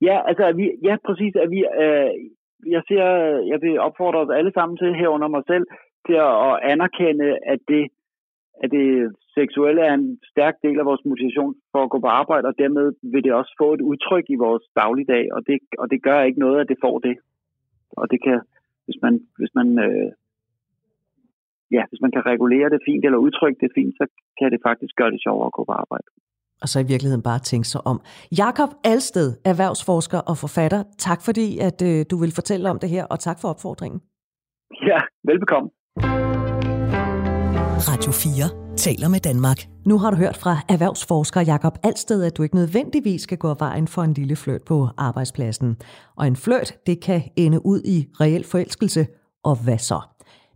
[0.01, 1.33] Ja, altså, vi, ja, præcis.
[1.43, 2.11] At vi, øh,
[2.75, 3.05] jeg, ser,
[3.51, 5.65] jeg vil opfordre os alle sammen til, herunder mig selv,
[6.07, 7.83] til at, at anerkende, at det,
[8.63, 12.47] at det seksuelle er en stærk del af vores motivation for at gå på arbejde,
[12.47, 16.03] og dermed vil det også få et udtryk i vores dagligdag, og det, og det
[16.03, 17.15] gør ikke noget, at det får det.
[17.91, 18.39] Og det kan,
[18.85, 20.11] hvis man, hvis man, øh,
[21.71, 24.05] ja, hvis man kan regulere det fint eller udtrykke det fint, så
[24.39, 26.07] kan det faktisk gøre det sjovere at gå på arbejde.
[26.61, 28.01] Og så i virkeligheden bare tænke sig om.
[28.37, 33.05] Jakob Alsted, erhvervsforsker og forfatter, tak fordi, at øh, du vil fortælle om det her,
[33.05, 34.01] og tak for opfordringen.
[34.89, 35.69] Ja, velbekomme.
[37.89, 39.57] Radio 4 taler med Danmark.
[39.85, 43.87] Nu har du hørt fra erhvervsforsker Jakob Alsted, at du ikke nødvendigvis skal gå vejen
[43.87, 45.77] for en lille fløjt på arbejdspladsen.
[46.15, 49.07] Og en fløjt, det kan ende ud i reel forelskelse.
[49.43, 50.01] Og hvad så?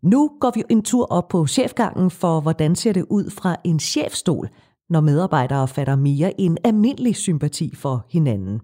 [0.03, 3.79] Nu går vi en tur op på chefgangen for, hvordan ser det ud fra en
[3.79, 4.49] chefstol,
[4.91, 8.61] når medarbejdere fatter mere end almindelig sympati for hinanden.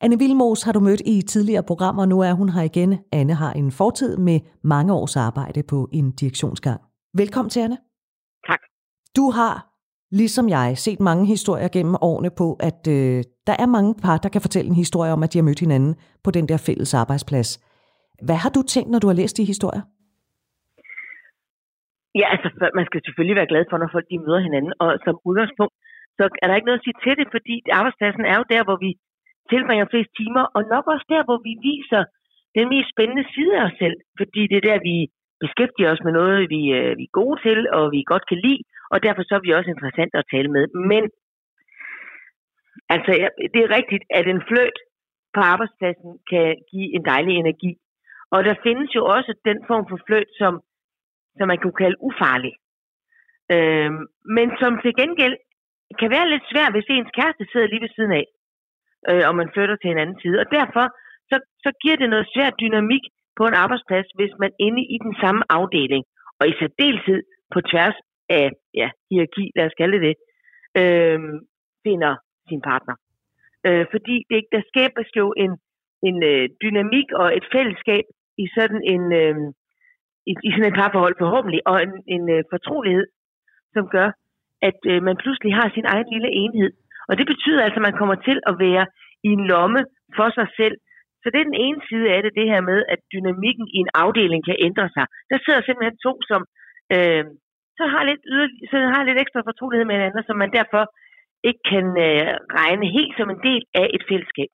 [0.00, 2.98] Anne Vilmos har du mødt i tidligere programmer, nu er hun her igen.
[3.12, 6.80] Anne har en fortid med mange års arbejde på en direktionsgang.
[7.14, 7.78] Velkommen til, Anne.
[8.46, 8.58] Tak.
[9.16, 9.66] Du har,
[10.10, 14.28] ligesom jeg, set mange historier gennem årene på, at øh, der er mange par, der
[14.28, 17.60] kan fortælle en historie om, at de har mødt hinanden på den der fælles arbejdsplads.
[18.22, 19.80] Hvad har du tænkt, når du har læst de historier?
[22.20, 22.48] Ja, altså
[22.78, 25.74] man skal selvfølgelig være glad for, når folk de møder hinanden, og som udgangspunkt,
[26.16, 28.78] så er der ikke noget at sige til det, fordi arbejdspladsen er jo der, hvor
[28.84, 28.90] vi
[29.52, 32.02] tilbringer flest timer, og nok også der, hvor vi viser
[32.56, 34.96] den mest spændende side af os selv, fordi det er der, vi
[35.44, 38.62] beskæftiger os med noget, vi, øh, vi er gode til, og vi godt kan lide,
[38.92, 40.64] og derfor så er vi også interessante at tale med.
[40.92, 41.02] Men
[42.94, 43.10] altså,
[43.52, 44.78] det er rigtigt, at en fløjt
[45.34, 47.72] på arbejdspladsen kan give en dejlig energi.
[48.34, 50.52] Og der findes jo også den form for fløjt, som,
[51.36, 52.54] som man kunne kalde ufarlig.
[53.54, 53.90] Øh,
[54.36, 55.36] men som til gengæld
[56.00, 58.26] kan være lidt svært, hvis ens kæreste sidder lige ved siden af,
[59.10, 60.38] øh, og man flytter til en anden side.
[60.42, 60.84] Og derfor
[61.30, 63.04] så, så giver det noget svært dynamik
[63.38, 66.04] på en arbejdsplads, hvis man inde i den samme afdeling,
[66.40, 67.22] og i særdeleshed
[67.54, 70.16] på tværs af ja, hierarki, lad os kalde det det,
[70.82, 71.20] øh,
[71.86, 72.12] finder
[72.48, 72.94] sin partner.
[73.66, 75.52] Øh, fordi det, der skabes jo en,
[76.08, 78.04] en øh, dynamik og et fællesskab
[78.38, 79.36] i sådan en øh,
[80.30, 83.06] i, i sådan et parforhold forhåbentlig, og en, en øh, fortrolighed,
[83.74, 84.08] som gør,
[84.68, 86.70] at øh, man pludselig har sin egen lille enhed.
[87.08, 88.84] Og det betyder altså, at man kommer til at være
[89.28, 89.80] i en lomme
[90.18, 90.76] for sig selv,
[91.20, 93.90] så det er den ene side af det, det her med, at dynamikken i en
[94.02, 95.06] afdeling kan ændre sig.
[95.30, 96.40] Der sidder simpelthen to, som
[96.94, 97.24] øh,
[97.78, 100.84] så har lidt, yder, så har lidt ekstra fortrolighed med hinanden, som man derfor
[101.48, 104.50] ikke kan øh, regne helt som en del af et fællesskab.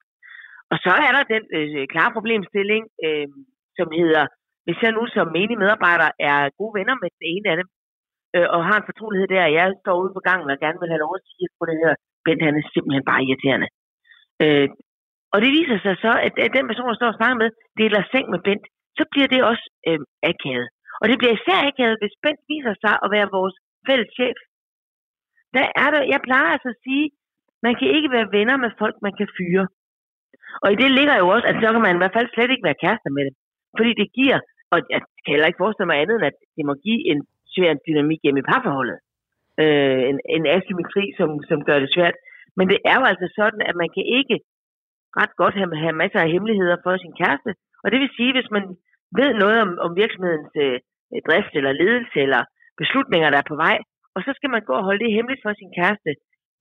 [0.73, 3.29] Og så er der den øh, klare problemstilling, øh,
[3.79, 4.25] som hedder,
[4.65, 7.69] hvis jeg nu som menig medarbejder er gode venner med den ene af dem,
[8.37, 10.93] øh, og har en fortrolighed der, og jeg står ude på gangen og gerne vil
[10.93, 11.95] have lov at sige, at det her,
[12.25, 13.69] Bent han er simpelthen bare irriterende.
[14.45, 14.69] Øh,
[15.33, 18.03] og det viser sig så, at, at den person, der står og snakker med, deler
[18.13, 18.65] seng med Bent,
[18.99, 20.69] så bliver det også øh, akavet.
[21.01, 24.39] Og det bliver især akavet, hvis Bent viser sig at være vores fælles chef.
[25.57, 27.07] Der er der, jeg plejer altså at sige,
[27.67, 29.65] man kan ikke være venner med folk, man kan fyre.
[30.63, 32.69] Og i det ligger jo også, at så kan man i hvert fald slet ikke
[32.69, 33.35] være kærester med dem.
[33.79, 34.39] Fordi det giver,
[34.73, 37.21] og jeg kan heller ikke forestille mig andet, end at det må give en
[37.55, 38.99] svær dynamik hjemme i parforholdet.
[39.63, 42.17] Øh, en, en asymmetri, som, som gør det svært.
[42.57, 44.37] Men det er jo altså sådan, at man kan ikke
[45.21, 47.51] ret godt have, have masser af hemmeligheder for sin kæreste.
[47.83, 48.65] Og det vil sige, hvis man
[49.19, 50.79] ved noget om, om virksomhedens øh,
[51.29, 52.43] drift eller ledelse eller
[52.83, 53.77] beslutninger, der er på vej,
[54.15, 56.11] og så skal man gå og holde det hemmeligt for sin kæreste.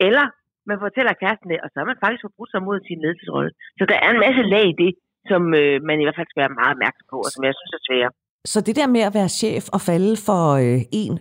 [0.07, 0.25] Eller
[0.69, 3.51] man fortæller kæresten det, og så har man faktisk forbrudt sig mod sin ledelsesrolle.
[3.79, 4.91] Så der er en masse lag i det,
[5.29, 7.73] som øh, man i hvert fald skal være meget opmærksom på, og som jeg synes
[7.77, 8.11] er svære.
[8.53, 11.13] Så det der med at være chef og falde for øh, en,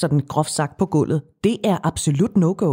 [0.00, 2.72] sådan groft sagt på gulvet, det er absolut no-go.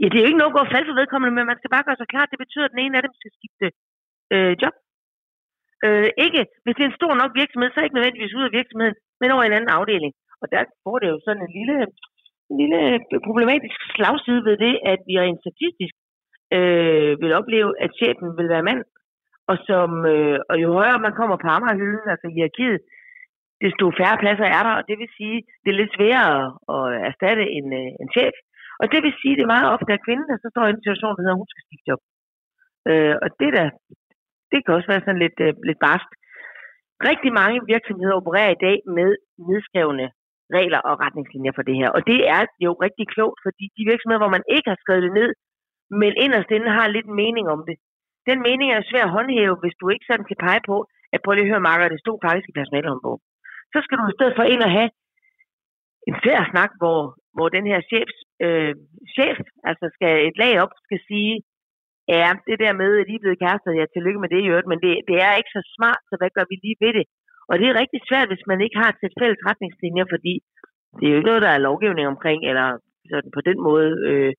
[0.00, 2.00] Ja, det er jo ikke noget at falde for vedkommende, men man skal bare gøre
[2.00, 3.66] sig klart, det betyder, at den ene af dem skal skifte
[4.34, 4.74] øh, job.
[5.86, 8.56] Øh, ikke, hvis det er en stor nok virksomhed, så er ikke nødvendigvis ud af
[8.58, 10.12] virksomheden, men over en anden afdeling.
[10.42, 11.76] Og der får det jo sådan en lille,
[12.50, 12.80] en lille
[13.26, 15.94] problematisk slagside ved det, at vi rent statistisk
[16.56, 18.82] øh, vil opleve, at chefen vil være mand,
[19.50, 22.80] og, som, øh, og jo højere man kommer på Amagerhylden, altså hierarkiet,
[23.64, 26.42] desto færre pladser er der, og det vil sige, det er lidt sværere
[26.74, 28.36] at erstatte en, øh, en chef.
[28.80, 30.82] Og det vil sige, det er meget ofte, at kvinden, der så står i en
[30.84, 32.00] situation, der hedder, hun skal skifte job.
[32.90, 33.68] Øh, og det der,
[34.52, 36.10] det kan også være sådan lidt, øh, lidt barst.
[37.10, 39.10] Rigtig mange virksomheder opererer i dag med
[39.48, 40.06] nedskrevne
[40.56, 41.90] regler og retningslinjer for det her.
[41.96, 45.14] Og det er jo rigtig klogt, fordi de virksomheder, hvor man ikke har skrevet det
[45.20, 45.30] ned,
[45.90, 47.76] men inderst inde har lidt mening om det.
[48.28, 50.76] Den mening er svær at håndhæve, hvis du ikke sådan kan pege på,
[51.12, 53.18] at prøv lige at høre, Marker, det stod faktisk i personalhåndbog.
[53.72, 54.90] Så skal du i stedet for ind og have
[56.08, 57.00] en svær snak, hvor,
[57.36, 58.74] hvor den her chefs, øh,
[59.16, 59.36] chef,
[59.70, 61.32] altså skal et lag op, skal sige,
[62.14, 64.70] ja, det der med, at I er blevet kærester, ja, tillykke med det i øvrigt,
[64.72, 67.06] men det, det er ikke så smart, så hvad gør vi lige ved det?
[67.50, 70.34] Og det er rigtig svært, hvis man ikke har et fælles retningslinjer, fordi
[70.98, 72.66] det er jo ikke noget, der er lovgivning omkring, eller
[73.10, 74.32] sådan på den måde øh,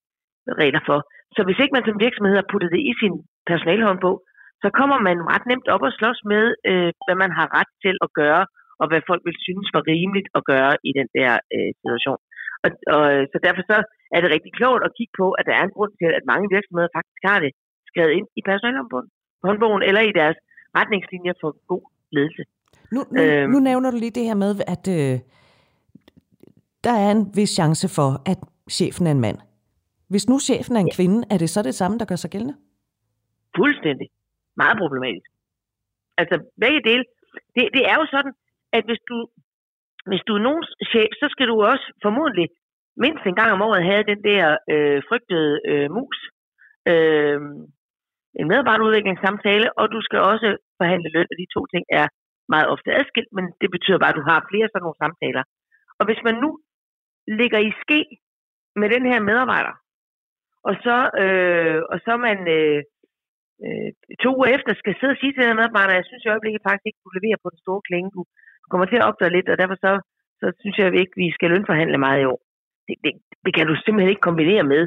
[0.62, 0.98] regler for.
[1.36, 3.14] Så hvis ikke man som virksomhed har puttet det i sin
[3.50, 4.16] personalhåndbog,
[4.62, 7.96] så kommer man ret nemt op og slås med, øh, hvad man har ret til
[8.06, 8.44] at gøre,
[8.80, 12.20] og hvad folk vil synes var rimeligt at gøre i den der øh, situation.
[12.64, 13.78] Og, og, så derfor så
[14.14, 16.46] er det rigtig klogt at kigge på, at der er en grund til, at mange
[16.54, 17.52] virksomheder faktisk har det
[17.90, 20.38] skrevet ind i personalhåndbogen eller i deres
[20.78, 21.84] retningslinjer for god
[22.16, 22.42] ledelse.
[22.94, 25.14] Nu, nu, øhm, nu nævner du lige det her med, at øh,
[26.86, 28.40] der er en vis chance for, at
[28.76, 29.38] chefen er en mand.
[30.12, 30.96] Hvis nu chefen er en ja.
[30.96, 32.56] kvinde, er det så det samme, der gør sig gældende?
[33.58, 34.08] Fuldstændig.
[34.56, 35.30] Meget problematisk.
[36.20, 37.04] Altså begge dele.
[37.54, 38.32] Det, det er jo sådan,
[38.72, 39.16] at hvis du,
[40.10, 42.48] hvis du er nogens chef, så skal du også formodentlig
[43.04, 46.18] mindst en gang om året have den der øh, frygtede øh, mus.
[46.92, 47.40] Øh,
[48.40, 50.48] en medarbejderudviklingssamtale, og du skal også
[50.80, 52.06] forhandle løn, og de to ting er
[52.54, 55.42] meget ofte adskilt, men det betyder bare, at du har flere sådan nogle samtaler.
[55.98, 56.50] Og hvis man nu
[57.40, 58.00] ligger i ske
[58.80, 59.74] med den her medarbejder,
[60.68, 62.80] og så, øh, og så man øh,
[63.64, 63.90] øh,
[64.22, 66.86] to uger efter skal sidde og sige til den medarbejder, jeg synes i øjeblikket faktisk
[66.86, 68.22] ikke, du leverer på den store klinge, du
[68.70, 69.92] kommer til at opdage lidt, og derfor så,
[70.40, 72.40] så synes jeg ikke, vi skal lønforhandle meget i år.
[72.88, 73.12] Det, det,
[73.44, 74.82] det kan du simpelthen ikke kombinere med,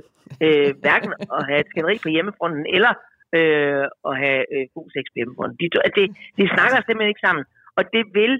[0.45, 2.93] øh, hverken at have et skænderi på hjemmefronten, eller
[3.37, 5.57] øh, at have øh, god sex på hjemmefronten.
[5.61, 5.65] De,
[5.97, 6.05] det,
[6.37, 7.45] de snakker simpelthen ikke sammen,
[7.77, 8.33] og det vil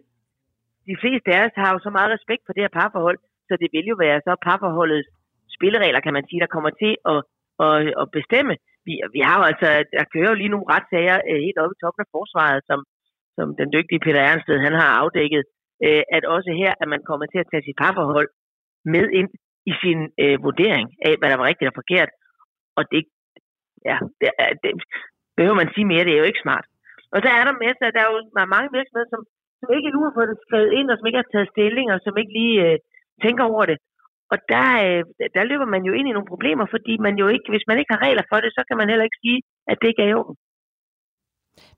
[0.90, 3.70] de fleste af os har jo så meget respekt for det her parforhold, så det
[3.76, 5.10] vil jo være så parforholdets
[5.62, 7.20] spilleregler, kan man sige, der kommer til at,
[7.66, 8.54] at, at bestemme.
[8.88, 11.82] Vi, vi har jo altså, der kører jo lige nogle retssager øh, helt oppe i
[11.82, 12.80] toppen af forsvaret, som,
[13.38, 15.44] som den dygtige Peter Ernsted, han har afdækket,
[15.86, 18.30] øh, at også her, at man kommer til at tage sit parforhold
[18.94, 19.30] med ind
[19.72, 22.12] i sin øh, vurdering af, hvad der var rigtigt og forkert.
[22.78, 23.02] Og det,
[23.90, 24.30] ja, det,
[24.64, 24.72] det
[25.38, 26.66] behøver man sige mere, det er jo ikke smart.
[27.14, 28.20] Og så er der masser, der er jo
[28.56, 29.22] mange virksomheder, som,
[29.60, 32.00] som ikke nu har fået det skrevet ind, og som ikke har taget stilling, og
[32.06, 32.78] som ikke lige øh,
[33.24, 33.78] tænker over det.
[34.34, 35.02] Og der, øh,
[35.36, 37.94] der løber man jo ind i nogle problemer, fordi man jo ikke, hvis man ikke
[37.94, 39.40] har regler for det, så kan man heller ikke sige,
[39.72, 40.36] at det ikke er i orden.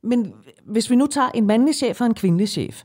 [0.09, 0.19] Men
[0.73, 2.75] hvis vi nu tager en mandlig chef og en kvindelig chef,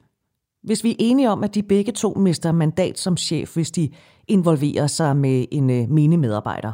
[0.62, 3.84] hvis vi er enige om, at de begge to mister mandat som chef, hvis de
[4.28, 6.72] involverer sig med en øh, menig medarbejder,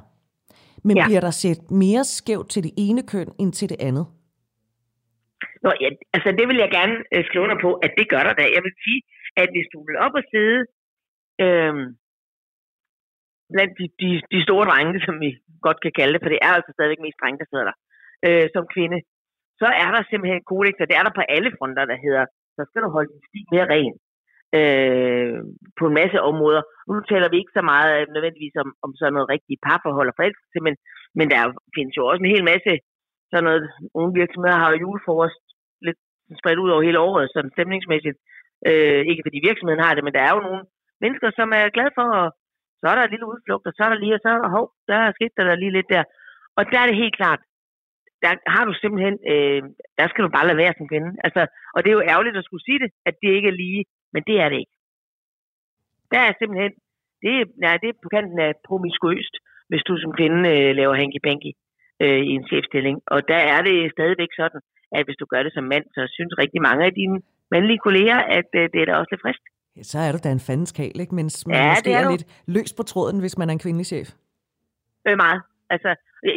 [0.87, 1.05] men ja.
[1.07, 4.07] bliver der set mere skævt til det ene køn end til det andet?
[5.65, 8.35] Nå, ja, altså det vil jeg gerne øh, slå under på, at det gør der
[8.41, 8.45] da.
[8.57, 9.01] Jeg vil sige,
[9.43, 10.59] at hvis du vil op og sidde
[11.45, 11.75] øh,
[13.55, 15.31] blandt de, de, de store drenge, som vi
[15.67, 17.77] godt kan kalde det, for det er altså stadigvæk mest drenge, der sidder der,
[18.27, 18.99] øh, som kvinde,
[19.61, 22.25] så er der simpelthen et kodex, og det er der på alle fronter, der hedder,
[22.57, 23.95] så skal du holde din stil mere ren
[24.59, 25.37] øh,
[25.79, 26.63] på en masse områder.
[26.89, 30.17] Nu taler vi ikke så meget øh, nødvendigvis om, om sådan noget rigtigt parforhold og
[30.19, 30.75] forældre, men,
[31.19, 31.41] men der
[31.77, 32.73] findes jo også en hel masse
[33.31, 33.63] sådan noget,
[33.97, 35.45] nogle virksomheder har jo julefrokost
[35.87, 36.01] lidt
[36.41, 38.19] spredt ud over hele året, sådan stemningsmæssigt.
[38.69, 40.63] Øh, ikke fordi virksomheden har det, men der er jo nogle
[41.03, 42.29] mennesker, som er glade for, at
[42.85, 44.55] så er der en lille udflugt, og så er der lige, og så er der,
[44.57, 46.05] hov, der er sket der lige lidt der.
[46.59, 47.41] Og der er det helt klart,
[48.23, 49.63] der har du simpelthen, øh,
[49.99, 51.11] der skal du bare lade være som kvinde.
[51.27, 51.43] Altså,
[51.75, 53.83] og det er jo ærgerligt at skulle sige det, at det ikke er lige,
[54.15, 54.75] men det er det ikke.
[56.13, 56.73] Der er simpelthen,
[57.23, 59.35] det er, nej, det er på kanten af promiskuøst,
[59.69, 61.53] hvis du som kvinde øh, laver hanky-panky
[62.05, 62.97] øh, i en chefstilling.
[63.15, 64.61] Og der er det stadigvæk sådan,
[64.97, 67.19] at hvis du gør det som mand, så synes rigtig mange af dine
[67.53, 69.43] mandlige kolleger, at øh, det er da også lidt frisk.
[69.77, 71.15] Ja, så er du da en fandens kal, ikke?
[71.15, 73.87] Mens man ja, måske er, er lidt løs på tråden, hvis man er en kvindelig
[73.87, 74.09] chef.
[75.07, 75.43] Øh, meget.
[75.71, 75.91] Altså,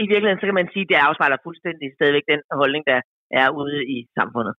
[0.04, 3.50] i virkeligheden, så kan man sige, at det afspejler fuldstændig stadigvæk den holdning, der er
[3.50, 4.54] ude i samfundet.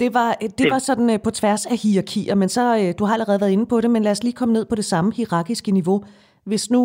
[0.00, 3.12] Det var, det var sådan uh, på tværs af hierarkier, men så, uh, du har
[3.12, 5.70] allerede været inde på det, men lad os lige komme ned på det samme hierarkiske
[5.72, 6.04] niveau.
[6.44, 6.80] Hvis nu,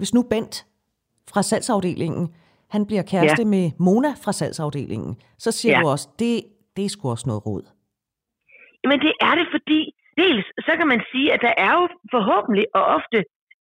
[0.00, 0.66] hvis nu Bent
[1.32, 2.34] fra salgsafdelingen
[2.74, 3.48] han bliver kæreste ja.
[3.54, 5.80] med Mona fra salgsafdelingen, så siger ja.
[5.82, 6.32] du også, det,
[6.76, 7.64] det er sgu også noget råd.
[8.90, 9.80] Men det er det, fordi
[10.20, 13.18] dels så kan man sige, at der er jo forhåbentlig og ofte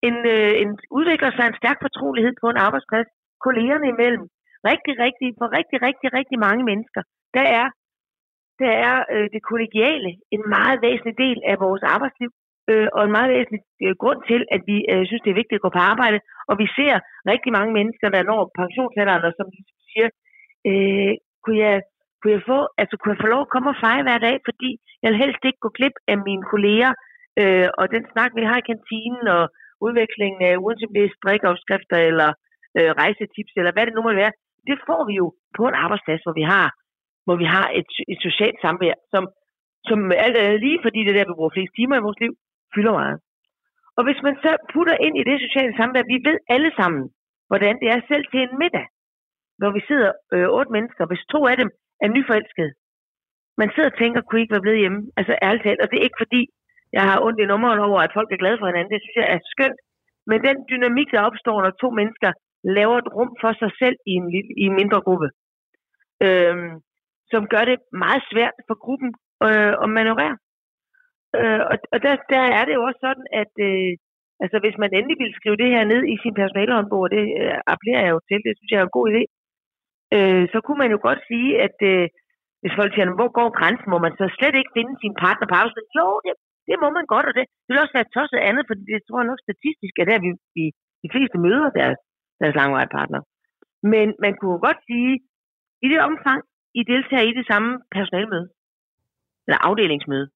[0.08, 3.08] en, øh, en udvikler sig en stærk fortrolighed på en arbejdsplads,
[3.46, 4.26] kollegerne imellem.
[4.72, 7.02] Rigtig, rigtig, for rigtig, rigtig, rigtig mange mennesker,
[7.38, 7.68] der er,
[8.62, 12.32] der er øh, det kollegiale en meget væsentlig del af vores arbejdsliv,
[12.72, 15.60] øh, og en meget væsentlig øh, grund til, at vi øh, synes, det er vigtigt
[15.60, 16.20] at gå på arbejde.
[16.50, 16.96] Og vi ser
[17.32, 19.48] rigtig mange mennesker, der når pensionsalderen, og som
[19.89, 20.08] siger,
[20.70, 21.13] øh,
[21.44, 21.76] kunne jeg
[22.26, 24.70] kunne jeg få, altså kunne jeg få lov at komme og fejre hver dag, fordi
[25.02, 26.92] jeg vil helst ikke gå glip af mine kolleger,
[27.42, 29.44] øh, og den snak, vi har i kantinen, og
[29.86, 32.30] udvekslingen af uanset det er strikopskrifter, eller
[32.78, 34.38] øh, rejsetips, eller hvad det nu må være,
[34.70, 36.68] det får vi jo på en arbejdsplads, hvor vi har,
[37.26, 39.24] hvor vi har et, et socialt samvær, som,
[39.90, 42.34] som alt andet lige, fordi det er der, vi bruger flest timer i vores liv,
[42.76, 43.18] fylder meget.
[43.98, 47.04] Og hvis man så putter ind i det sociale samvær, vi ved alle sammen,
[47.50, 48.86] hvordan det er selv til en middag,
[49.60, 51.70] hvor vi sidder øh, otte mennesker, hvis to af dem
[52.03, 52.69] er nyforelsket.
[53.62, 55.01] Man sidder og tænker, kunne I ikke være blevet hjemme?
[55.17, 56.41] Altså ærligt talt, og det er ikke fordi,
[56.97, 58.93] jeg har ondt i nummeren over, at folk er glade for hinanden.
[58.93, 59.79] Det synes jeg er skønt.
[60.29, 62.31] Men den dynamik, der opstår, når to mennesker
[62.77, 65.27] laver et rum for sig selv i en, lille, i en mindre gruppe,
[66.25, 66.71] øhm,
[67.31, 69.10] som gør det meget svært for gruppen
[69.47, 70.38] øh, at manøvrere.
[71.39, 73.91] Øh, og og der, der er det jo også sådan, at øh,
[74.43, 78.03] altså, hvis man endelig vil skrive det her ned i sin personalehåndbog, det øh, appellerer
[78.05, 79.21] jeg jo til, det synes jeg er en god idé,
[80.15, 82.06] øh, så kunne man jo godt sige, at øh,
[82.62, 85.56] hvis folk siger, hvor går grænsen, må man så slet ikke finde sin partner på
[85.62, 85.88] afstand?
[86.00, 86.34] Jo, det,
[86.70, 89.20] det må man godt, og det, det vil også være tosset andet, for det tror
[89.20, 90.63] jeg nok statistisk er der, vi, vi
[91.04, 92.00] de fleste møder deres,
[92.41, 93.22] deres langvarige partner.
[93.94, 95.12] Men man kunne godt sige,
[95.86, 96.39] i det omfang,
[96.80, 98.48] I deltager i det samme personalmøde,
[99.46, 100.28] eller afdelingsmøde,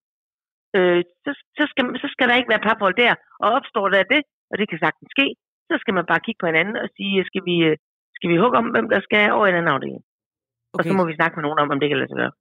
[0.77, 3.13] øh, så, så, skal, så skal der ikke være parforhold der.
[3.43, 5.27] Og opstår der det, og det kan sagtens ske,
[5.69, 7.77] så skal man bare kigge på hinanden og sige, skal vi, øh,
[8.19, 10.01] skal vi hugge om, hvem der skal over i den afdeling.
[10.73, 10.77] Okay.
[10.77, 12.33] Og så må vi snakke med nogen om, om det kan lade sig gøre.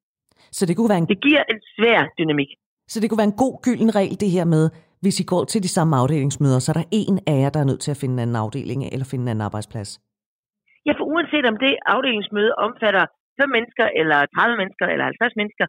[0.57, 1.09] Så det kunne være en...
[1.14, 2.51] Det giver en svær dynamik.
[2.93, 4.64] Så det kunne være en god gylden regel, det her med,
[5.03, 7.69] hvis I går til de samme afdelingsmøder, så er der en af jer, der er
[7.71, 9.91] nødt til at finde en anden afdeling eller finde en anden arbejdsplads.
[10.87, 13.05] Ja, for uanset om det afdelingsmøde omfatter
[13.41, 15.67] 5 mennesker, eller 30 mennesker, eller 50 mennesker,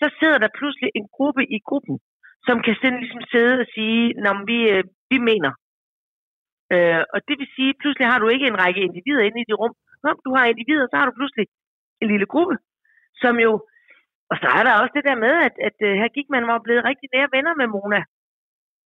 [0.00, 1.96] så sidder der pludselig en gruppe i gruppen,
[2.46, 5.52] som kan sådan ligesom sidde og sige, når vi, øh, vi mener.
[6.74, 9.48] Øh, og det vil sige, at pludselig har du ikke en række individer inde i
[9.48, 9.74] dit rum.
[10.04, 11.46] Når du har individer, så har du pludselig
[12.02, 12.56] en lille gruppe,
[13.22, 13.52] som jo...
[14.32, 16.58] Og så er der også det der med, at, at, at her gik man var
[16.66, 18.00] blevet rigtig nære venner med Mona.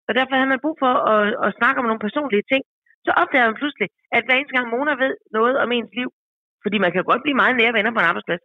[0.09, 2.63] Og derfor havde man brug for at, at snakke om nogle personlige ting.
[3.07, 6.09] Så opdager man pludselig, at hver eneste gang Mona ved noget om ens liv,
[6.63, 8.45] fordi man kan godt blive meget nære venner på en arbejdsplads,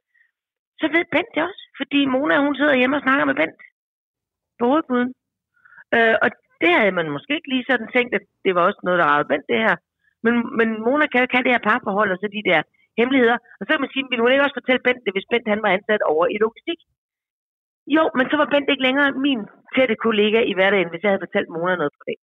[0.80, 1.64] så ved Bent det også.
[1.80, 3.60] Fordi Mona, hun sidder hjemme og snakker med Bent
[4.60, 5.10] på hovedpuden.
[5.96, 6.30] Øh, og
[6.62, 9.30] det havde man måske ikke lige sådan tænkt, at det var også noget, der var
[9.32, 9.76] Bent det her.
[10.26, 12.60] Men, men Mona kan jo kan det her parforhold, og så de der
[13.00, 13.38] hemmeligheder.
[13.60, 15.64] Og så kan man sige, vil hun ikke også fortælle Bent det, hvis Bent han
[15.66, 16.80] var ansat over i logistik?
[17.96, 19.42] Jo, men så var Bent ikke længere min
[19.76, 22.18] tætte kollega i hverdagen, hvis jeg havde fortalt Mona noget det.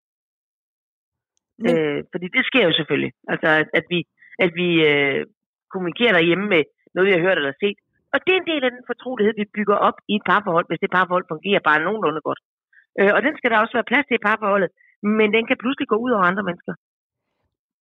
[1.62, 1.72] Men...
[1.78, 3.12] Øh, fordi det sker jo selvfølgelig.
[3.32, 3.98] Altså, at, at vi,
[4.44, 5.20] at vi øh,
[5.72, 6.62] kommunikerer derhjemme med
[6.94, 7.78] noget, vi har hørt eller set.
[8.14, 10.82] Og det er en del af den fortrolighed, vi bygger op i et parforhold, hvis
[10.82, 12.40] det parforhold fungerer bare nogenlunde godt.
[13.00, 14.70] Øh, og den skal der også være plads til i parforholdet,
[15.18, 16.74] men den kan pludselig gå ud over andre mennesker.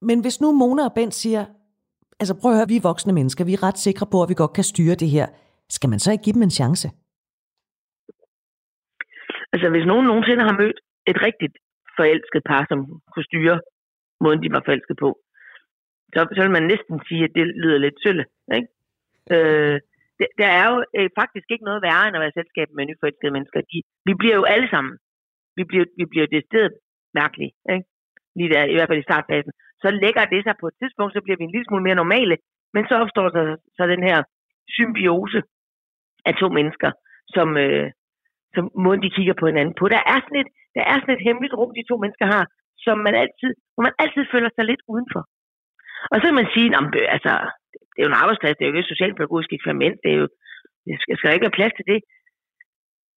[0.09, 1.43] Men hvis nu Mona og Bent siger,
[2.19, 4.41] altså prøv at høre, vi er voksne mennesker, vi er ret sikre på, at vi
[4.41, 5.27] godt kan styre det her,
[5.69, 6.87] skal man så ikke give dem en chance?
[9.53, 10.79] Altså hvis nogen nogensinde har mødt
[11.11, 11.55] et rigtigt
[11.97, 12.79] forelsket par, som
[13.11, 13.57] kunne styre
[14.23, 15.09] måden, de var forelsket på,
[16.13, 18.25] så, så vil man næsten sige, at det lyder lidt sølle.
[18.57, 18.67] Ikke?
[19.33, 19.77] Øh,
[20.41, 23.59] der er jo øh, faktisk ikke noget værre end at være selskab med nyforelskede mennesker.
[23.71, 24.93] De, vi bliver jo alle sammen,
[25.57, 26.69] vi bliver, vi bliver det sted
[27.19, 27.85] mærkelige, ikke?
[28.37, 29.51] lige der, i hvert fald i startfasen.
[29.81, 32.35] Så lægger det sig på et tidspunkt, så bliver vi en lille smule mere normale,
[32.73, 33.45] men så opstår der
[33.77, 34.17] så den her
[34.75, 35.41] symbiose
[36.29, 36.91] af to mennesker,
[37.35, 37.87] som, øh,
[38.55, 39.85] som måden de kigger på hinanden på.
[39.95, 42.43] Der er sådan et, der er sådan et hemmeligt rum, de to mennesker har,
[42.85, 45.23] som man altid, hvor man altid føler sig lidt udenfor.
[46.11, 46.83] Og så kan man sige, at
[47.15, 47.33] altså,
[47.91, 50.27] det er jo en arbejdsplads, det er jo ikke et socialpædagogisk eksperiment, det er jo,
[50.89, 51.99] jeg skal, skal ikke have plads til det.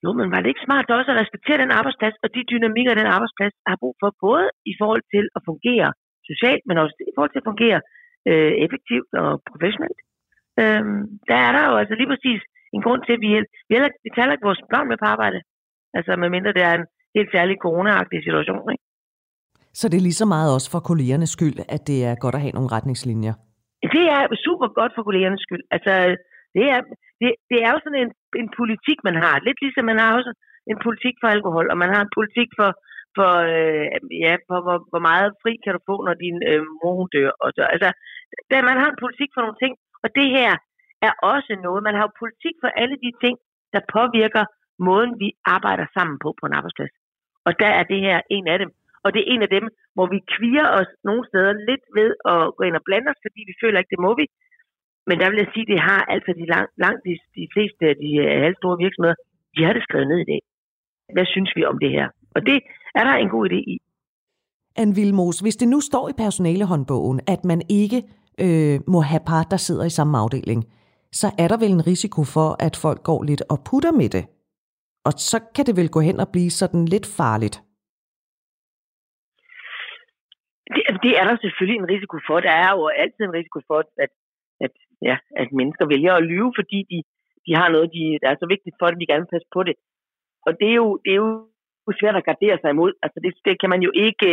[0.05, 3.13] Jo, men var det ikke smart også at respektere den arbejdsplads, og de dynamikker, den
[3.17, 5.89] arbejdsplads har brug for, både i forhold til at fungere
[6.31, 7.79] socialt, men også i forhold til at fungere
[8.31, 10.01] øh, effektivt og professionelt.
[10.63, 12.41] Øhm, der er der jo altså lige præcis
[12.77, 13.31] en grund til, at vi,
[13.69, 15.39] vi, heller, vi taler ikke vores børn med på arbejde.
[15.97, 16.87] Altså medmindre det er en
[17.17, 17.91] helt særlig corona
[18.29, 18.65] situation.
[18.73, 18.85] Ikke?
[19.79, 22.45] Så det er lige så meget også for kollegernes skyld, at det er godt at
[22.45, 23.35] have nogle retningslinjer?
[23.97, 25.65] Det er super godt for kollegernes skyld.
[25.77, 25.93] Altså,
[26.57, 26.81] det er,
[27.21, 28.11] det, det er jo sådan en,
[28.43, 29.35] en politik, man har.
[29.47, 30.33] Lidt ligesom man har også
[30.73, 32.71] en politik for alkohol, og man har en politik for,
[33.17, 33.87] for, øh,
[34.25, 37.31] ja, for hvor, hvor meget fri kan du få, når din øh, mor hun dør.
[37.45, 37.89] Og så, altså,
[38.51, 39.73] der, man har en politik for nogle ting,
[40.05, 40.53] og det her
[41.07, 41.81] er også noget.
[41.89, 43.37] Man har jo politik for alle de ting,
[43.75, 44.45] der påvirker
[44.89, 46.95] måden, vi arbejder sammen på på en arbejdsplads.
[47.47, 48.71] Og der er det her en af dem.
[49.05, 49.65] Og det er en af dem,
[49.95, 53.41] hvor vi kviger os nogle steder lidt ved at gå ind og blande os, fordi
[53.51, 54.27] vi føler ikke, det må vi.
[55.09, 57.83] Men der vil jeg sige, at det har altså de langt, langt de, de fleste
[57.91, 59.17] af de uh, halvstore virksomheder,
[59.57, 60.41] de har det skrevet ned i dag.
[61.15, 62.07] Hvad synes vi om det her?
[62.37, 62.59] Og det
[62.99, 63.77] er der en god idé i.
[64.81, 67.99] Anne Vilmos, hvis det nu står i personalehåndbogen, at man ikke
[68.45, 70.61] øh, må have par, der sidder i samme afdeling,
[71.21, 74.25] så er der vel en risiko for, at folk går lidt og putter med det.
[75.09, 77.57] Og så kan det vel gå hen og blive sådan lidt farligt.
[80.75, 82.41] Det, det er der selvfølgelig en risiko for.
[82.41, 84.13] Der er jo altid en risiko for, at,
[84.65, 84.73] at,
[85.03, 86.99] ja, at mennesker vælger at lyve, fordi de,
[87.47, 89.63] de har noget, de, der er så vigtigt for, dem, de gerne vil passe på
[89.69, 89.75] det.
[90.47, 91.29] Og det er jo, det er jo
[92.01, 92.93] svært at gardere sig imod.
[93.05, 94.29] Altså det, det kan man jo ikke,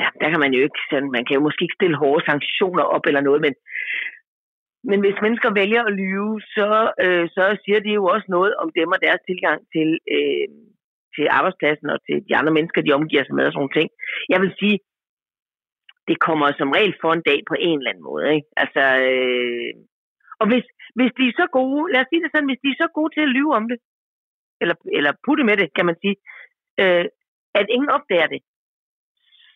[0.00, 2.84] ja, der kan man jo ikke, sådan, man kan jo måske ikke stille hårde sanktioner
[2.94, 3.54] op eller noget, men,
[4.90, 6.70] men hvis mennesker vælger at lyve, så,
[7.04, 10.48] øh, så siger det jo også noget om dem og deres tilgang til, øh,
[11.14, 13.88] til arbejdspladsen og til de andre mennesker, de omgiver sig med og sådan nogle ting.
[14.32, 14.76] Jeg vil sige,
[16.08, 18.26] det kommer som regel for en dag på en eller anden måde.
[18.36, 18.48] Ikke?
[18.62, 19.72] Altså, øh,
[20.40, 20.64] og hvis,
[20.98, 23.10] hvis de er så gode, lad os sige det sådan, hvis de er så gode
[23.14, 23.78] til at lyve om det,
[24.62, 26.16] eller, eller putte med det, kan man sige,
[26.82, 27.04] øh,
[27.58, 28.40] at ingen opdager det,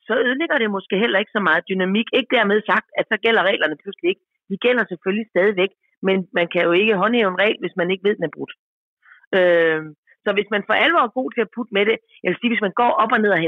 [0.06, 2.08] så ødelægger det måske heller ikke så meget dynamik.
[2.18, 4.24] Ikke dermed sagt, at så gælder reglerne pludselig ikke.
[4.50, 5.72] De gælder selvfølgelig stadigvæk,
[6.06, 8.52] men man kan jo ikke håndhæve en regel, hvis man ikke ved, den er brudt.
[9.38, 9.80] Øh,
[10.24, 12.52] så hvis man for alvor er god til at putte med det, jeg vil sige,
[12.52, 13.42] hvis man går op og ned og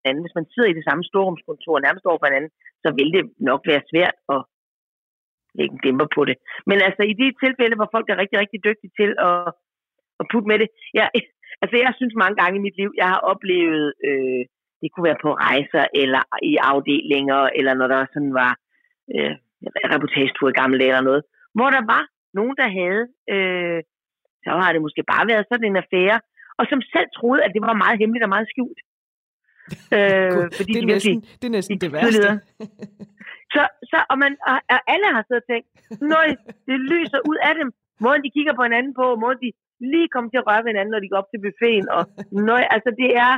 [0.00, 3.24] hinanden, hvis man sidder i det samme storrumskontor nærmest over for hinanden, så vil det
[3.50, 4.40] nok være svært at
[5.58, 6.36] lægge en dæmper på det.
[6.68, 9.40] Men altså i de tilfælde, hvor folk er rigtig, rigtig dygtige til at,
[10.20, 11.06] at putte med det, ja,
[11.62, 14.42] altså jeg synes mange gange i mit liv, jeg har oplevet, øh,
[14.80, 18.52] det kunne være på rejser, eller i afdelinger, eller når der sådan var
[19.14, 19.34] øh,
[19.94, 21.22] reportagetur i gamle dage eller noget,
[21.56, 22.02] hvor der var
[22.38, 23.02] nogen, der havde,
[23.34, 23.80] øh,
[24.44, 26.18] så har det måske bare været sådan en affære,
[26.58, 28.80] og som selv troede, at det var meget hemmeligt og meget skjult.
[29.96, 32.28] Øh, fordi det, er de næsten, det er næsten de det værste.
[33.54, 35.68] så, så, og, man, og, og alle har siddet og tænkt,
[36.14, 36.28] nøj,
[36.68, 37.68] det lyser ud af dem.
[38.04, 39.50] Måden de kigger på hinanden på, måden de
[39.92, 41.88] lige kommer til at røre ved hinanden, når de går op til buffeten.
[41.96, 42.02] Og
[42.50, 43.32] nøj, altså det er,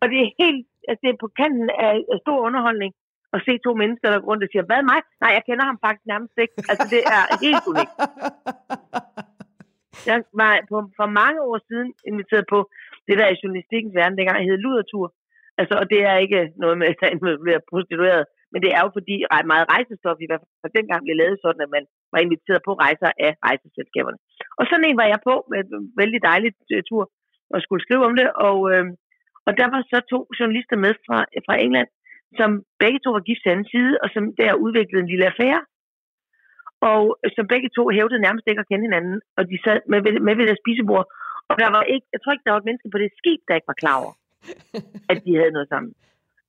[0.00, 2.92] og det er helt, altså det er på kanten af, af stor underholdning
[3.36, 5.00] at se to mennesker, der går rundt og siger, hvad mig?
[5.22, 6.54] Nej, jeg kender ham faktisk nærmest ikke.
[6.70, 7.96] Altså det er helt unikt.
[10.08, 12.58] Jeg var på, for mange år siden inviteret på
[13.06, 15.06] det der i journalistikkens verden, dengang jeg hed Ludertur.
[15.60, 19.16] Altså, og det er ikke noget med at blive prostitueret, men det er jo fordi
[19.52, 23.10] meget rejsestof i hvert fald dengang blev lavet sådan, at man var inviteret på rejser
[23.26, 24.18] af rejseselskaberne.
[24.58, 27.04] Og sådan en var jeg på med en vældig dejlig øh, tur
[27.54, 28.84] og skulle skrive om det, og, øh,
[29.46, 31.88] og der var så to journalister med fra, fra England,
[32.38, 32.50] som
[32.82, 35.62] begge to var gift til anden side, og som der udviklede en lille affære.
[36.90, 39.98] Og øh, som begge to hævdede nærmest ikke at kende hinanden, og de sad med,
[40.26, 41.06] med ved deres spisebord.
[41.50, 43.54] Og der var ikke, jeg tror ikke, der var et menneske på det skib, der
[43.54, 44.12] ikke var klar over,
[45.10, 45.92] at de havde noget sammen.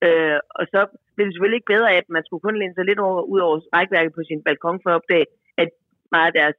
[0.06, 0.80] Øh, og så
[1.16, 3.56] blev det selvfølgelig ikke bedre, at man skulle kun læne sig lidt over, ud over
[3.76, 5.28] rækværket på sin balkon for at opdage,
[5.58, 5.70] at
[6.12, 6.58] meget af deres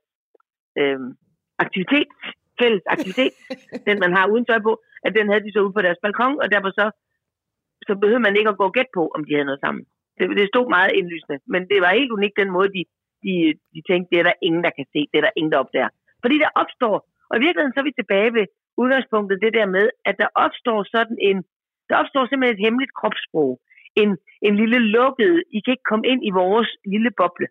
[0.81, 1.01] øh,
[1.65, 2.09] aktivitet,
[2.61, 3.35] fælles aktivitet,
[3.89, 4.73] den man har uden tøj på,
[5.07, 6.87] at den havde de så ude på deres balkon, og derfor så,
[7.89, 9.85] så behøvede man ikke at gå gæt på, om de havde noget sammen.
[10.19, 12.83] Det, det stod meget indlysende, men det var helt unikt den måde, de,
[13.25, 13.35] de,
[13.75, 15.91] de tænkte, det er der ingen, der kan se, det er der ingen, der opdager.
[16.23, 16.97] Fordi der opstår,
[17.31, 18.47] og i virkeligheden så er vi tilbage ved
[18.83, 21.39] udgangspunktet det der med, at der opstår sådan en,
[21.89, 23.53] der opstår simpelthen et hemmeligt kropssprog.
[24.03, 24.11] En,
[24.47, 27.49] en lille lukket, I kan ikke komme ind i vores lille boble.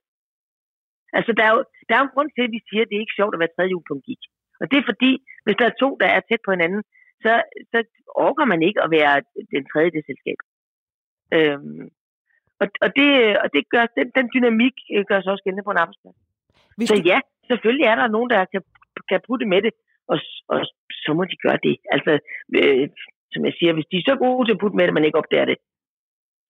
[1.17, 2.95] Altså, der er, jo, der er jo en grund til, at vi siger, at det
[2.95, 4.21] er ikke sjovt at være tredje jul på en gik.
[4.61, 5.11] Og det er fordi,
[5.43, 6.81] hvis der er to, der er tæt på hinanden,
[7.23, 7.31] så,
[7.71, 7.77] så
[8.21, 9.15] overgår man ikke at være
[9.55, 10.39] den tredje det selskab.
[11.37, 11.85] Øhm,
[12.61, 13.09] og, og, det,
[13.43, 16.17] og det gør, den, den dynamik øh, gør sig også gældende på en arbejdsplads.
[16.77, 17.17] Hvis så ja,
[17.49, 18.61] selvfølgelig er der nogen, der kan,
[19.09, 19.73] kan putte med det,
[20.11, 20.17] og,
[20.53, 20.59] og
[21.07, 21.75] så må de gøre det.
[21.95, 22.11] Altså,
[22.59, 22.85] øh,
[23.33, 25.21] som jeg siger, hvis de er så gode til at putte med det, man ikke
[25.21, 25.57] opdager det,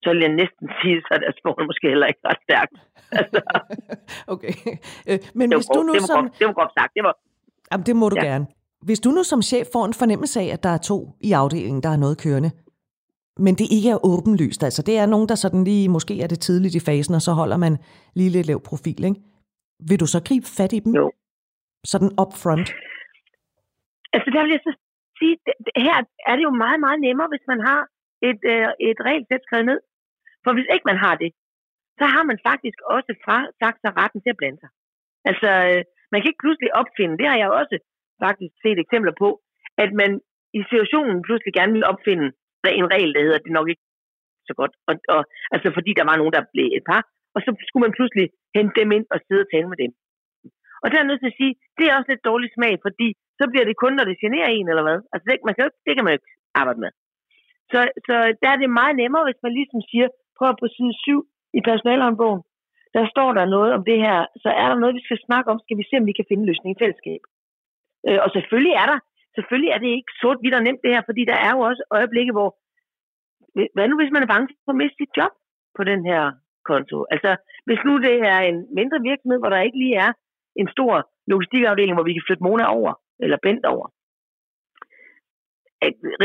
[0.03, 2.75] så vil jeg næsten sige, at deres forhold måske heller ikke ret stærkt.
[3.19, 3.39] Altså.
[4.33, 4.53] okay.
[5.09, 6.23] Øh, men hvis du nu det var som...
[6.23, 6.91] Godt, det var godt sagt.
[6.97, 7.13] Det var...
[7.71, 8.25] Jamen, det må du ja.
[8.29, 8.45] gerne.
[8.87, 11.83] Hvis du nu som chef får en fornemmelse af, at der er to i afdelingen,
[11.83, 12.51] der er noget kørende,
[13.45, 16.39] men det ikke er åbenlyst, altså det er nogen, der sådan lige, måske er det
[16.39, 17.77] tidligt i fasen, og så holder man
[18.13, 19.21] lige lidt lav profil, ikke?
[19.89, 20.93] Vil du så gribe fat i dem?
[20.95, 21.11] Jo.
[21.85, 22.69] Sådan up front?
[24.15, 24.73] Altså der vil jeg så
[25.19, 25.35] sige,
[25.87, 25.97] her
[26.29, 27.81] er det jo meget, meget nemmere, hvis man har
[28.29, 29.79] et, øh, et regelsæt skrevet ned.
[30.43, 31.31] For hvis ikke man har det,
[31.99, 34.71] så har man faktisk også fra sagt sig retten til at blande sig.
[35.29, 35.81] Altså, øh,
[36.11, 37.75] man kan ikke pludselig opfinde, det har jeg også
[38.25, 39.29] faktisk set eksempler på,
[39.83, 40.11] at man
[40.57, 42.27] i situationen pludselig gerne vil opfinde
[42.81, 43.85] en regel, der hedder, det nok ikke
[44.49, 44.73] så godt.
[44.89, 45.21] Og, og,
[45.53, 47.01] altså fordi der var nogen, der blev et par,
[47.35, 48.25] og så skulle man pludselig
[48.57, 49.91] hente dem ind og sidde og tale med dem.
[50.87, 53.07] Og der er jeg nødt til at sige, det er også lidt dårlig smag, fordi
[53.39, 54.99] så bliver det kun, når det generer en, eller hvad?
[55.13, 56.31] Altså, det, man kan, det kan man jo ikke
[56.61, 56.91] arbejde med.
[57.71, 60.07] Så, så der er det meget nemmere, hvis man ligesom siger,
[60.37, 61.27] prøv på side 7
[61.57, 62.41] i personalhåndbogen,
[62.95, 65.59] der står der noget om det her, så er der noget, vi skal snakke om,
[65.59, 67.21] skal vi se, om vi kan finde en løsning i fællesskab.
[68.07, 68.99] Øh, og selvfølgelig er der,
[69.35, 71.83] selvfølgelig er det ikke sort hvidt og nemt det her, fordi der er jo også
[71.97, 72.49] øjeblikke, hvor,
[73.75, 75.33] hvad nu hvis man er bange for at miste sit job
[75.77, 76.23] på den her
[76.69, 76.97] konto?
[77.13, 77.31] Altså,
[77.67, 80.11] hvis nu det er en mindre virksomhed, hvor der ikke lige er
[80.61, 80.93] en stor
[81.31, 82.91] logistikafdeling, hvor vi kan flytte Mona over,
[83.23, 83.85] eller Bent over,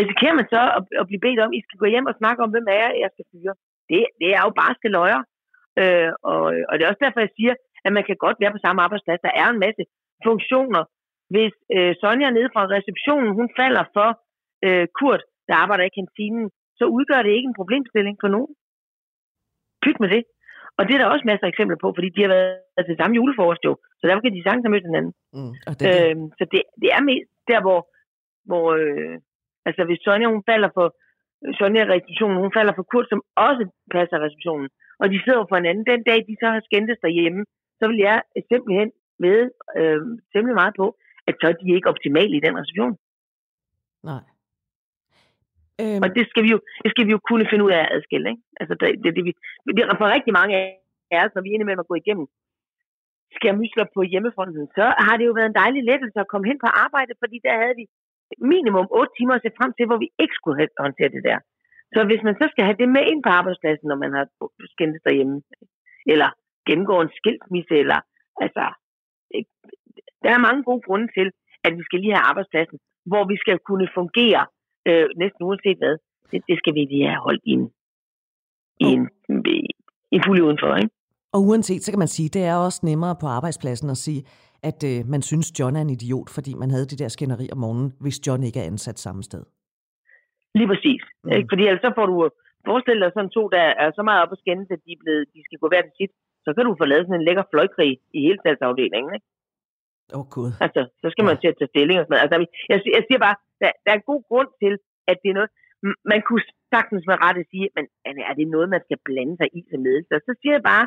[0.00, 2.50] risikerer man så at, at blive bedt om, I skal gå hjem og snakke om,
[2.52, 3.54] hvem er jeg, jeg skal fyre.
[3.90, 5.22] Det, det er jo bare skal løjer.
[5.80, 7.54] Øh, og, og det er også derfor, jeg siger,
[7.86, 9.26] at man kan godt være på samme arbejdsplads.
[9.26, 9.82] Der er en masse
[10.26, 10.82] funktioner.
[11.34, 14.08] Hvis øh, Sonja nede fra receptionen, hun falder for
[14.66, 16.44] øh, Kurt, der arbejder i kantinen,
[16.78, 18.52] så udgør det ikke en problemstilling for nogen.
[19.82, 20.22] Pyt med det.
[20.78, 23.16] Og det er der også masser af eksempler på, fordi de har været til samme
[23.18, 25.14] juleforrest jo, så derfor kan de sagtens have mødt hinanden.
[25.36, 27.80] Mm, og det, øhm, så det, det er mest der, hvor,
[28.48, 29.14] hvor øh,
[29.68, 30.86] altså hvis Sonja hun falder for
[31.58, 33.64] Sonja receptionen, hun falder for Kurt, som også
[33.96, 34.68] passer receptionen,
[35.00, 35.90] og de sidder for hinanden.
[35.92, 37.40] Den dag, de så har skændtes derhjemme,
[37.78, 38.18] så vil jeg
[38.50, 38.90] simpelthen
[39.24, 39.40] ved
[39.78, 40.00] øh,
[40.32, 40.86] simpelthen meget på,
[41.28, 42.94] at så er de ikke optimale i den reception.
[44.10, 44.22] Nej.
[45.80, 46.02] Øhm.
[46.04, 48.28] Og det skal, vi jo, det skal vi jo kunne finde ud af at adskille.
[48.32, 48.42] Ikke?
[48.60, 49.32] Altså, det, det, det, vi,
[49.76, 50.52] det, for rigtig mange
[51.14, 52.26] af os, når vi er med at gå igennem
[53.38, 56.68] skærmysler på hjemmefronten, så har det jo været en dejlig lettelse at komme hen på
[56.84, 57.84] arbejde, fordi der havde vi
[58.52, 61.38] minimum 8 timer at se frem til, hvor vi ikke skulle håndtere det der.
[61.94, 64.26] Så hvis man så skal have det med ind på arbejdspladsen, når man har
[64.74, 65.36] skændt derhjemme,
[66.12, 66.28] eller
[66.68, 67.98] gennemgår en skilsmisse, eller
[68.44, 68.64] altså,
[70.22, 71.28] der er mange gode grunde til,
[71.66, 72.78] at vi skal lige have arbejdspladsen,
[73.10, 74.42] hvor vi skal kunne fungere
[74.88, 75.96] øh, næsten uanset hvad.
[76.30, 77.64] Det, det skal vi lige have holdt i en,
[78.84, 79.02] i en,
[80.14, 80.94] en fuld udenfor, ikke?
[81.34, 84.22] Og uanset, så kan man sige, det er også nemmere på arbejdspladsen at sige,
[84.70, 87.58] at øh, man synes, John er en idiot, fordi man havde det der skænderi om
[87.64, 89.42] morgenen, hvis John ikke er ansat samme sted.
[90.58, 91.02] Lige præcis.
[91.24, 91.32] Mm.
[91.36, 91.48] Ikke?
[91.50, 92.16] Fordi ellers så får du
[92.68, 95.24] forestillet dig sådan to, der er så meget op at skændes, at de, er blevet,
[95.34, 96.12] de skal gå hver til sit.
[96.44, 99.12] Så kan du få lavet sådan en lækker fløjkrig i hele talsafdelingen.
[99.16, 99.26] Ikke?
[100.16, 100.50] Åh oh, gud.
[100.66, 101.40] Altså, så skal man ja.
[101.40, 102.24] til at tage stilling og sådan noget.
[102.26, 102.36] Altså,
[102.70, 104.74] jeg, jeg siger bare, der, der er en god grund til,
[105.10, 105.52] at det er noget,
[106.12, 106.44] man kunne
[106.74, 107.84] sagtens med rette sige, men
[108.30, 110.14] er det noget, man skal blande sig i som ledelse?
[110.28, 110.86] Så siger jeg bare,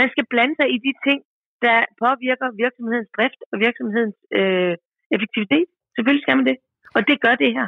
[0.00, 1.20] man skal blande sig i de ting,
[1.66, 4.74] der påvirker virksomhedens drift og virksomhedens øh,
[5.14, 5.68] effektivitet.
[5.94, 6.56] Selvfølgelig skal man det.
[6.96, 7.66] Og det gør det her.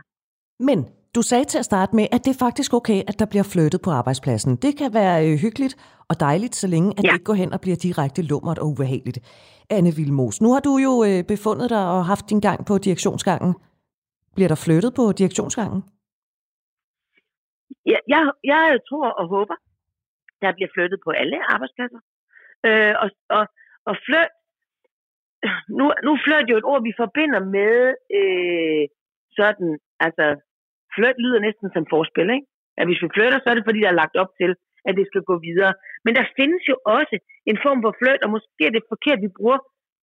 [0.69, 0.79] Men
[1.17, 3.81] du sagde til at starte med, at det er faktisk okay, at der bliver flyttet
[3.85, 4.57] på arbejdspladsen.
[4.57, 5.75] Det kan være øh, hyggeligt
[6.11, 7.09] og dejligt, så længe at ja.
[7.09, 9.19] det ikke går hen og bliver direkte lummert og ubehageligt.
[9.71, 13.55] Anne Vilmos, nu har du jo øh, befundet dig og haft din gang på direktionsgangen.
[14.35, 15.83] Bliver der flyttet på direktionsgangen?
[17.87, 19.57] Ja, jeg, jeg tror og håber,
[20.43, 22.01] der bliver flyttet på alle arbejdspladser.
[22.67, 23.45] Øh, og, og,
[23.89, 24.31] og flyt,
[25.79, 27.75] nu, nu flyt jo et ord, vi forbinder med
[28.19, 28.85] øh,
[29.39, 29.71] sådan,
[30.07, 30.27] altså
[30.97, 32.49] flyt lyder næsten som forspil, ikke?
[32.79, 34.51] At hvis vi flytter, så er det fordi, der er lagt op til,
[34.89, 35.73] at det skal gå videre.
[36.05, 37.17] Men der findes jo også
[37.51, 39.59] en form for flyt, og måske er det forkert, at vi bruger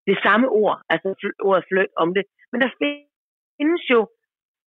[0.09, 1.07] det samme ord, altså
[1.49, 2.23] ordet flyt om det.
[2.51, 3.99] Men der findes jo,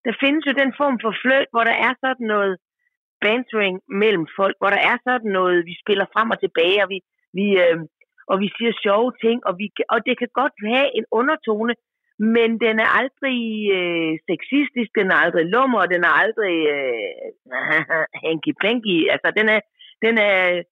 [0.05, 2.55] der findes jo den form for fløjt, hvor der er sådan noget
[3.25, 6.99] bantering mellem folk, hvor der er sådan noget, vi spiller frem og tilbage, og vi,
[7.39, 7.79] vi, øh,
[8.31, 11.75] og vi siger sjove ting, og, vi, og det kan godt have en undertone,
[12.37, 13.39] men den er aldrig
[13.79, 17.29] øh, sexistisk, den er aldrig lummer, den er aldrig øh,
[18.25, 18.99] hanky-panky.
[19.15, 19.61] Altså, den er,
[20.05, 20.63] den er,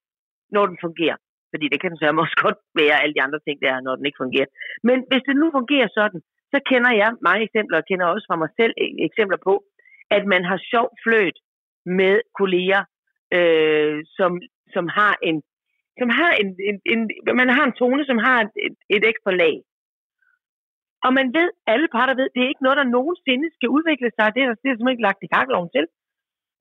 [0.55, 1.19] når den fungerer.
[1.53, 4.07] Fordi det kan den så også godt være alle de andre ting der, når den
[4.07, 4.51] ikke fungerer.
[4.89, 6.21] Men hvis det nu fungerer sådan,
[6.53, 8.73] så kender jeg mange eksempler, og kender også fra mig selv
[9.09, 9.55] eksempler på,
[10.17, 11.39] at man har sjov fløjt
[11.99, 12.83] med kolleger,
[13.37, 14.31] øh, som,
[14.75, 15.43] som har en
[16.01, 17.01] som har en, en, en,
[17.41, 19.55] man har en tone, som har et, et, et ekstra lag.
[21.05, 24.27] Og man ved, alle parter ved, det er ikke noget, der nogensinde skal udvikle sig.
[24.35, 25.87] Det er der simpelthen ikke lagt i kakkeloven til.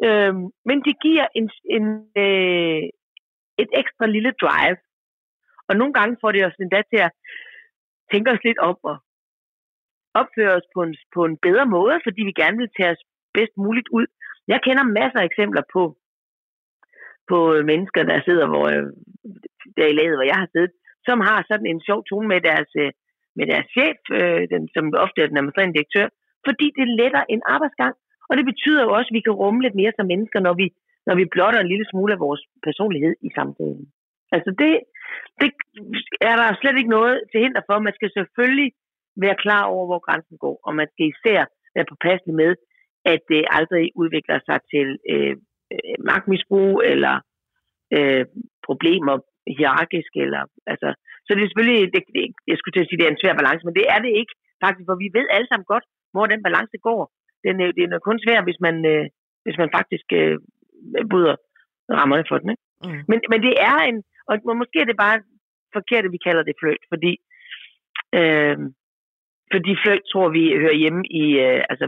[0.06, 1.86] Øhm, men det giver en, en,
[2.24, 2.84] øh,
[3.64, 4.78] et ekstra lille drive.
[5.68, 7.12] Og nogle gange får det os endda til at
[8.12, 8.98] tænke os lidt om og
[10.22, 13.04] opføre os på en, på en bedre måde, fordi vi gerne vil tage os
[13.38, 14.08] bedst muligt ud.
[14.48, 15.84] Jeg kender masser af eksempler på,
[17.32, 17.38] på
[17.72, 18.86] mennesker, der sidder hvor, øh,
[19.78, 20.74] der i laget, hvor jeg har siddet,
[21.08, 22.92] som har sådan en sjov tone med deres øh,
[23.40, 26.08] med deres chef, øh, den, som ofte er den administrerende direktør,
[26.48, 27.96] fordi det letter en arbejdsgang.
[28.30, 30.68] Og det betyder jo også, at vi kan rumme lidt mere som mennesker, når vi,
[31.08, 33.86] når vi blotter en lille smule af vores personlighed i samtalen.
[34.36, 34.72] Altså det,
[35.42, 35.50] det
[36.30, 37.76] er der slet ikke noget til hinder for.
[37.80, 38.70] Man skal selvfølgelig
[39.24, 41.42] være klar over, hvor grænsen går, og man skal især
[41.76, 42.52] være påpasselig med,
[43.06, 45.36] at det aldrig udvikler sig til øh,
[45.74, 47.16] øh, magtmisbrug eller
[47.98, 48.26] øh,
[48.68, 49.16] problemer
[49.58, 50.12] hierarkisk.
[50.26, 50.42] Eller,
[50.72, 50.90] altså,
[51.26, 53.40] så det er selvfølgelig, det, det, jeg skulle til at sige, det er en svær
[53.42, 54.34] balance, men det er det ikke
[54.64, 57.02] faktisk, for vi ved alle sammen godt, hvor den balance går.
[57.46, 59.06] Den, er, den er kun svær, hvis man, øh,
[59.44, 60.38] hvis man faktisk øh,
[61.12, 61.36] bryder
[62.00, 62.50] rammerne for den.
[62.54, 62.64] Ikke?
[62.86, 63.04] Mm.
[63.10, 63.98] Men, men det er en,
[64.30, 65.18] og måske er det bare
[65.78, 67.14] forkert, at vi kalder det fløjt, fordi,
[68.20, 68.58] øh,
[69.54, 71.86] fordi fløjt tror vi hører hjemme i, øh, altså,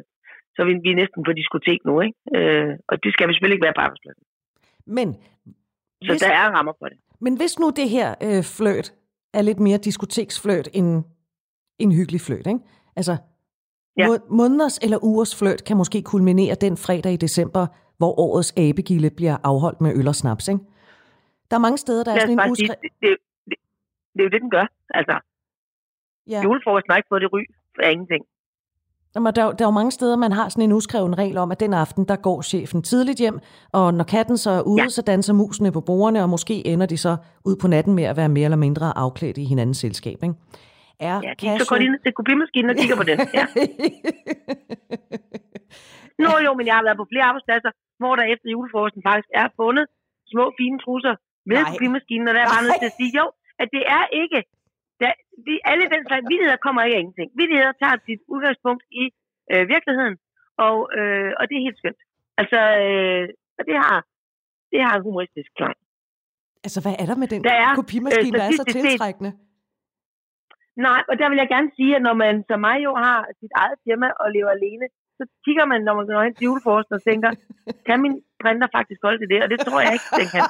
[0.54, 2.18] så er vi, vi er næsten på diskotek nu, ikke?
[2.38, 4.24] Øh, og det skal vi selvfølgelig ikke være på arbejdspladsen.
[4.98, 5.08] Men,
[6.04, 6.98] så hvis, der er rammer for det.
[7.26, 8.94] Men hvis nu det her øh, fløjt
[9.34, 11.04] er lidt mere diskoteksfløjt end
[11.80, 12.60] en hyggelig fløjt, ikke?
[12.96, 13.18] Altså,
[13.98, 14.08] ja.
[14.30, 19.38] måneders eller ugers fløjt kan måske kulminere den fredag i december, hvor årets abegilde bliver
[19.44, 20.64] afholdt med øl og snaps, ikke?
[21.50, 22.76] Der er mange steder, der er sådan en uskre...
[22.82, 23.18] det, det,
[23.50, 23.58] det,
[24.14, 24.66] det er jo det, den gør.
[24.90, 25.16] Altså,
[26.32, 26.42] ja.
[26.46, 27.42] julefrokosten har ikke fået det ry
[27.76, 28.24] for ingenting.
[29.16, 31.60] Jamen, der, der er jo mange steder, man har sådan en uskreven regel om, at
[31.60, 33.40] den aften, der går chefen tidligt hjem,
[33.74, 34.88] og når katten så er ude, ja.
[34.88, 38.18] så danser musene på bordene, og måske ender de så ud på natten med at
[38.18, 40.18] være mere eller mindre afklædt i hinandens selskab.
[40.24, 40.36] Ikke?
[41.00, 43.18] Er ja, de så de ned til kopimaskinen og kigger på den.
[43.38, 43.46] Ja.
[46.24, 47.72] Nå jo, men jeg har været på flere arbejdspladser,
[48.02, 49.86] hvor der efter julefrokosten faktisk er fundet
[50.34, 51.16] små fine trusser
[51.50, 53.26] med kopimaskinen, og der er bare nødt til at sige, jo,
[53.62, 54.40] at det er ikke,
[55.02, 55.12] der,
[55.46, 57.30] de, alle den slags vidigheder kommer ikke af ingenting.
[57.42, 59.04] Vidigheder tager sit udgangspunkt i
[59.54, 60.16] øh, virkeligheden,
[60.68, 62.02] og, øh, og det er helt skønt.
[62.42, 63.26] Altså, øh,
[63.60, 63.98] og det har,
[64.72, 65.78] det har en humoristisk klang.
[66.66, 69.32] Altså, hvad er der med den der er, kopimaskine, øh, der er så tiltrækkende?
[70.88, 73.54] Nej, og der vil jeg gerne sige, at når man som mig jo har sit
[73.62, 74.88] eget firma og lever alene,
[75.18, 77.30] så kigger man, når man går hen til juleforsten og tænker,
[77.88, 79.40] kan min printer faktisk holde til det?
[79.44, 80.44] Og det tror jeg ikke, den kan.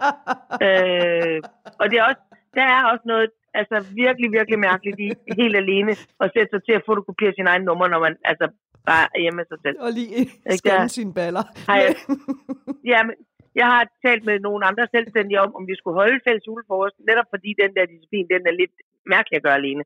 [0.66, 1.36] øh,
[1.80, 2.22] og det er også,
[2.58, 3.30] der er også noget
[3.60, 5.08] altså virkelig, virkelig mærkeligt i
[5.40, 5.92] helt alene
[6.24, 8.46] at sætte sig til at fotokopere sin egen nummer, når man altså
[8.90, 9.76] bare er hjemme med sig selv.
[9.84, 10.14] Og lige
[10.58, 11.44] scanne sine baller.
[11.84, 11.94] jeg,
[12.92, 13.14] ja, men
[13.60, 17.28] jeg har talt med nogle andre selvstændige om, om vi skulle holde fælles julefrokost, netop
[17.34, 18.74] fordi den der disciplin, den er lidt
[19.14, 19.84] mærkelig at gøre alene.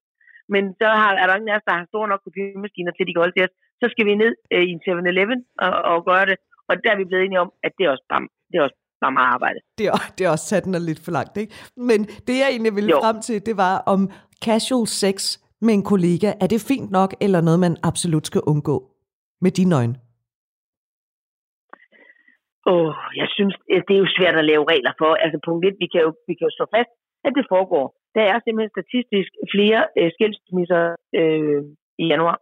[0.54, 3.14] Men så har, er der ingen af os, der har store nok kopimaskiner til, de
[3.14, 3.54] kan holde til os.
[3.80, 6.36] Så skal vi ned øh, i en 7-Eleven og, og gøre det.
[6.68, 8.78] Og der er vi blevet enige om, at det er også bare, det er også
[9.04, 9.58] bare meget arbejde.
[9.78, 11.52] Det er, det er også sat den lidt for langt, ikke?
[11.88, 12.98] Men det, jeg egentlig ville jo.
[13.04, 14.00] frem til, det var om
[14.46, 15.16] casual sex
[15.66, 16.28] med en kollega.
[16.42, 18.76] Er det fint nok, eller noget, man absolut skal undgå
[19.44, 19.96] med dine øjne?
[22.66, 23.54] Åh, oh, jeg synes,
[23.86, 25.10] det er jo svært at lave regler for.
[25.24, 26.92] Altså punkt 1, vi kan jo, vi kan jo slå fast,
[27.26, 27.86] at det foregår.
[28.16, 30.84] Der er simpelthen statistisk flere øh, skilsmisser
[31.20, 31.60] øh,
[32.02, 32.36] i januar.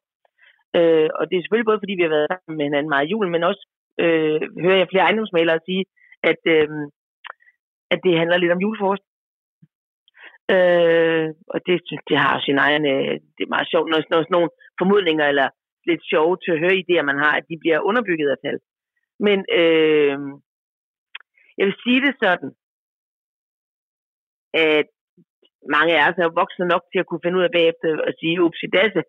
[0.78, 3.12] Øh, og det er selvfølgelig både, fordi vi har været sammen med hinanden meget i
[3.12, 3.62] julen, men også
[4.04, 5.82] øh, hører jeg flere ejendomsmalere sige,
[6.30, 6.68] at, øh,
[7.92, 9.04] at det handler lidt om julefrokost.
[10.54, 11.74] Øh, og det,
[12.08, 14.50] det har sin egen, øh, det er meget sjovt, når, når sådan nogle
[14.80, 15.48] formodninger eller
[15.88, 18.58] lidt sjove til at høre idéer, man har, at de bliver underbygget af tal.
[19.26, 20.16] Men øh,
[21.58, 22.50] jeg vil sige det sådan,
[24.54, 24.88] at
[25.74, 28.42] mange af os er voksne nok til at kunne finde ud af bagefter at sige,
[28.44, 29.02] ups, dasse.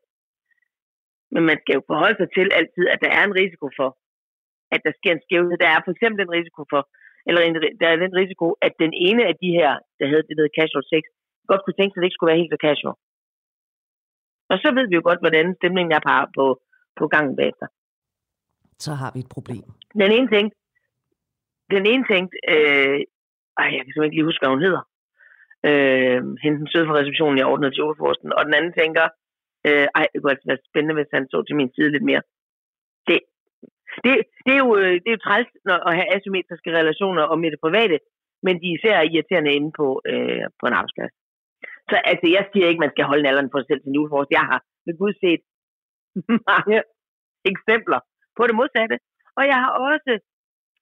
[1.33, 3.89] Men man skal jo forholde sig til altid, at der er en risiko for,
[4.73, 5.55] at der sker en skævhed.
[5.63, 6.81] Der er for eksempel en risiko for,
[7.27, 10.37] eller en, der er den risiko, at den ene af de her, der havde det
[10.37, 11.03] der casual sex,
[11.49, 12.95] godt kunne tænke sig, at det ikke skulle være helt så casual.
[14.51, 16.45] Og så ved vi jo godt, hvordan stemningen er på, på,
[16.99, 17.67] på gangen bagefter.
[18.85, 19.65] Så har vi et problem.
[20.03, 20.45] Den ene ting,
[21.75, 22.99] den ene ting, øh,
[23.61, 24.83] ej, jeg kan simpelthen ikke lige huske, hvad hun hedder
[25.69, 29.05] øh, hende den søde fra receptionen, jeg ordnede til juleforsten, og den anden tænker,
[29.67, 32.23] øh, ej, det kunne altså være spændende, hvis han så til min side lidt mere.
[33.07, 33.19] Det,
[34.03, 34.11] det,
[34.45, 35.49] det, er, jo, øh, det er jo træls
[35.89, 37.97] at have asymmetriske relationer om det private,
[38.45, 41.13] men de er især irriterende inde på, øh, på en arbejdsplads.
[41.89, 44.35] Så altså, jeg siger ikke, at man skal holde alderen for sig selv til julefrokost.
[44.39, 45.41] Jeg har ved Gud set
[46.51, 46.77] mange
[47.51, 47.99] eksempler
[48.37, 48.95] på det modsatte.
[49.37, 50.11] Og jeg har også,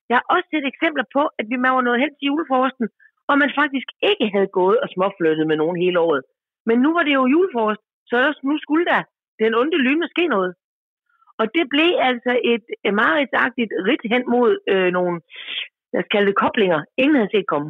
[0.09, 2.87] jeg har også set eksempler på, at vi var nået hen til juleforsten,
[3.29, 6.23] og man faktisk ikke havde gået og småflyttet med nogen hele året.
[6.67, 8.17] Men nu var det jo julefrokost, så
[8.49, 9.01] nu skulle der
[9.41, 10.51] den onde lyne ske noget.
[11.41, 12.65] Og det blev altså et,
[13.01, 15.13] mareridsagtigt meget ridt hen mod øh, nogle,
[15.93, 17.69] lad os kalde det koblinger, ingen havde set komme.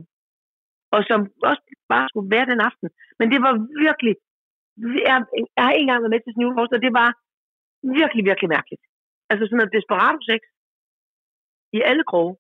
[0.95, 1.19] Og som
[1.49, 1.63] også
[1.93, 2.89] bare skulle være den aften.
[3.19, 3.53] Men det var
[3.85, 4.15] virkelig,
[5.09, 5.17] jeg,
[5.57, 7.09] jeg har ikke engang været med til sådan og det var
[7.99, 8.83] virkelig, virkelig mærkeligt.
[9.29, 10.41] Altså sådan noget desperat sex
[11.77, 12.33] i alle kroge.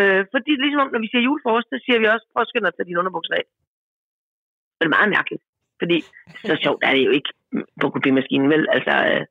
[0.00, 2.74] Øh, fordi ligesom når vi siger julefrokost, så siger vi også, prøv at skynde dig
[2.74, 3.44] tage dine underbukser af.
[4.76, 5.44] Det er meget mærkeligt.
[5.80, 5.98] Fordi
[6.48, 7.30] så sjovt er det jo ikke
[7.80, 8.64] på kopimaskinen, vel?
[8.76, 9.24] Altså, øh,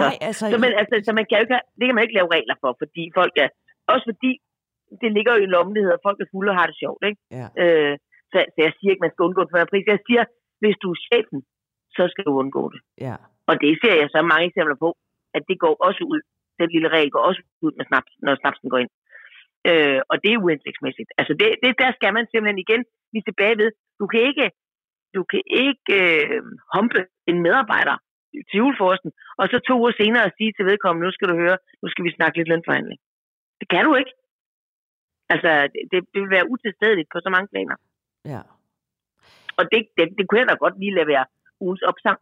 [0.00, 0.44] Nej, så, altså...
[0.52, 2.70] Så, men, altså, så man kan jo ikke, det kan man ikke lave regler for,
[2.82, 3.48] fordi folk er...
[3.92, 4.30] Også fordi
[5.02, 7.20] det ligger jo i en lomme, at folk er fulde og har det sjovt, ikke?
[7.38, 7.46] Ja.
[7.62, 7.94] Øh,
[8.32, 9.92] så, så jeg siger ikke, man skal undgå det for en pris.
[9.94, 10.24] Jeg siger,
[10.62, 11.40] hvis du er chefen,
[11.96, 12.80] så skal du undgå det.
[13.06, 13.16] Ja.
[13.50, 14.90] Og det ser jeg så mange eksempler på,
[15.36, 16.20] at det går også ud.
[16.60, 18.92] Den lille regel går også ud, med snaps, når snapsen går ind.
[19.70, 21.10] Øh, og det er uhensigtsmæssigt.
[21.20, 22.82] Altså det, det, der skal man simpelthen igen
[23.12, 23.70] lige tilbage ved.
[24.00, 24.46] Du kan ikke,
[25.16, 26.42] du kan ikke øh,
[26.74, 27.96] humpe en medarbejder
[28.48, 29.10] til juleforsten,
[29.40, 32.16] og så to uger senere sige til vedkommende, nu skal du høre, nu skal vi
[32.16, 33.00] snakke lidt lønforhandling.
[33.60, 34.12] Det kan du ikke.
[35.34, 35.50] Altså,
[35.90, 37.76] det, det vil være utilstedeligt på så mange planer.
[38.32, 38.42] Ja.
[39.58, 41.26] Og det, det, det kunne jeg da godt lige lade være
[41.64, 42.18] ugens opsang,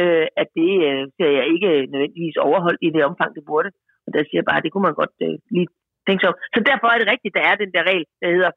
[0.00, 3.70] øh, at det øh, ser jeg ikke nødvendigvis overholdt i det omfang, det burde.
[4.06, 5.68] Og der siger jeg bare, at det kunne man godt øh, lige
[6.06, 6.38] tænke sig om.
[6.54, 8.52] Så derfor er det rigtigt, der er den der regel, der hedder,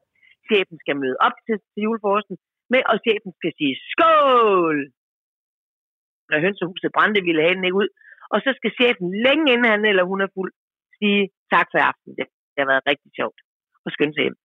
[0.50, 2.36] chefen skal møde op til, til juleforsten,
[2.72, 4.78] med, og chefen skal sige skål!
[6.30, 7.90] Når hønsehuset brændte, ville have den ikke ud.
[8.34, 10.52] Og så skal chefen længe inden han eller hun er fuld,
[11.00, 11.22] sige
[11.54, 12.12] tak for aften.
[12.18, 13.40] Det, det har været rigtig sjovt
[13.86, 14.38] at skynde sig hjem.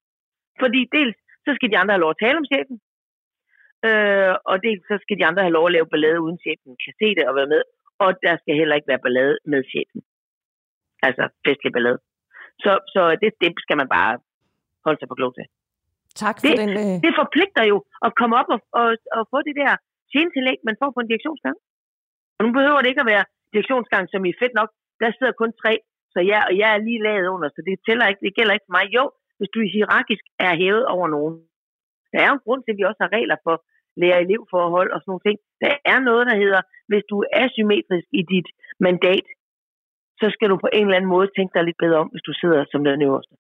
[0.62, 1.16] Fordi dels,
[1.47, 2.76] så skal de andre have lov at tale om chefen,
[3.89, 6.95] øh, og dels så skal de andre have lov at lave ballade, uden chefen kan
[7.01, 7.62] se det og være med.
[8.05, 10.01] Og der skal heller ikke være ballade med chefen.
[11.07, 11.99] Altså festlig ballade.
[12.64, 14.12] Så, så det, det skal man bare
[14.85, 15.47] holde sig for klog til.
[16.22, 16.70] Tak for det, den...
[16.83, 16.97] Øh...
[17.07, 17.76] Det forpligter jo
[18.07, 19.72] at komme op og, og, og få det der
[20.12, 21.57] tjentillæg, man får på en direktionsgang.
[22.41, 23.24] Og nu behøver det ikke at være
[23.55, 24.70] direktionsgang, som i fedt nok.
[25.01, 25.72] Der sidder kun tre,
[26.12, 28.68] så jeg, og jeg er lige lavet under, så det, tæller ikke, det gælder ikke
[28.68, 28.86] for mig.
[28.97, 29.05] Jo,
[29.38, 31.34] hvis du hierarkisk er hævet over nogen.
[32.12, 33.57] Der er jo en grund til, at vi også har regler for
[34.01, 35.38] lærer-elevforhold og sådan nogle ting.
[35.64, 36.61] Der er noget, der hedder,
[36.91, 38.49] hvis du er symmetrisk i dit
[38.86, 39.26] mandat,
[40.20, 42.32] så skal du på en eller anden måde tænke dig lidt bedre om, hvis du
[42.41, 43.34] sidder som den øverste.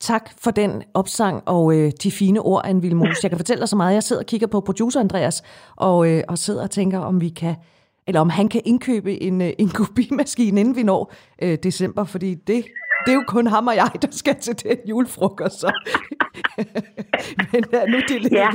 [0.00, 3.18] Tak for den opsang og øh, de fine ord, Anne Vilmos.
[3.22, 3.94] Jeg kan fortælle dig så meget.
[3.94, 5.42] Jeg sidder og kigger på producer Andreas,
[5.76, 7.56] og, øh, og sidder og tænker, om vi kan
[8.06, 11.02] eller om han kan indkøbe en, øh, en kopimaskine, inden vi når
[11.44, 12.58] øh, december, fordi det,
[13.04, 15.60] det er jo kun ham og jeg, der skal til den julefrokost.
[15.60, 15.70] Så.
[17.52, 18.38] Men ja, nu det ligge.
[18.38, 18.50] Ja.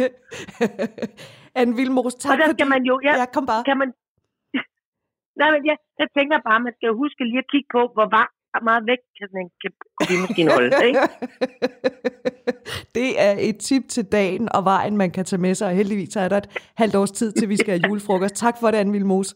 [1.59, 3.63] Anne Vilmos, tak og der skal man jo, ja, ja, kom bare.
[3.69, 3.89] Kan man,
[5.41, 8.27] nej, men ja, jeg tænker bare, man skal huske lige at kigge på, hvor var,
[8.63, 9.51] meget væk kan sådan en
[9.99, 10.99] kopimaskine holde, ikke?
[12.95, 16.15] det er et tip til dagen og vejen, man kan tage med sig, og heldigvis
[16.15, 18.35] er der et halvt års tid, til vi skal have julefrokost.
[18.35, 19.35] Tak for det, Anne Vilmos.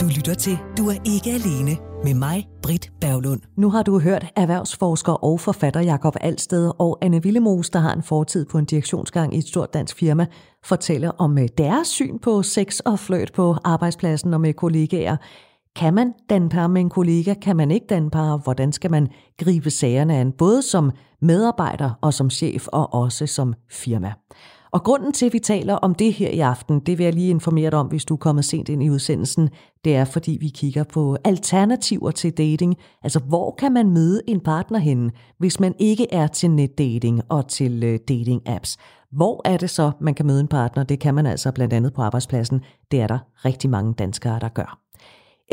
[0.00, 3.40] Du lytter til Du er ikke alene med mig, Britt Berglund.
[3.56, 8.02] Nu har du hørt erhvervsforsker og forfatter Jakob Alsted og Anne Villemos, der har en
[8.02, 10.26] fortid på en direktionsgang i et stort dansk firma,
[10.64, 15.16] fortælle om øh, deres syn på sex og fløjt på arbejdspladsen og med kollegaer.
[15.76, 17.34] Kan man danne par med en kollega?
[17.34, 18.36] Kan man ikke danne par?
[18.36, 19.08] Hvordan skal man
[19.38, 20.32] gribe sagerne an?
[20.32, 24.12] Både som medarbejder og som chef og også som firma.
[24.72, 27.30] Og grunden til, at vi taler om det her i aften, det vil jeg lige
[27.30, 29.48] informere dig om, hvis du er kommet sent ind i udsendelsen,
[29.84, 32.76] det er, fordi vi kigger på alternativer til dating.
[33.02, 37.48] Altså, hvor kan man møde en partner henne, hvis man ikke er til netdating og
[37.48, 38.76] til øh, dating-apps?
[39.12, 40.82] Hvor er det så, man kan møde en partner?
[40.84, 42.60] Det kan man altså blandt andet på arbejdspladsen.
[42.90, 44.78] Det er der rigtig mange danskere, der gør.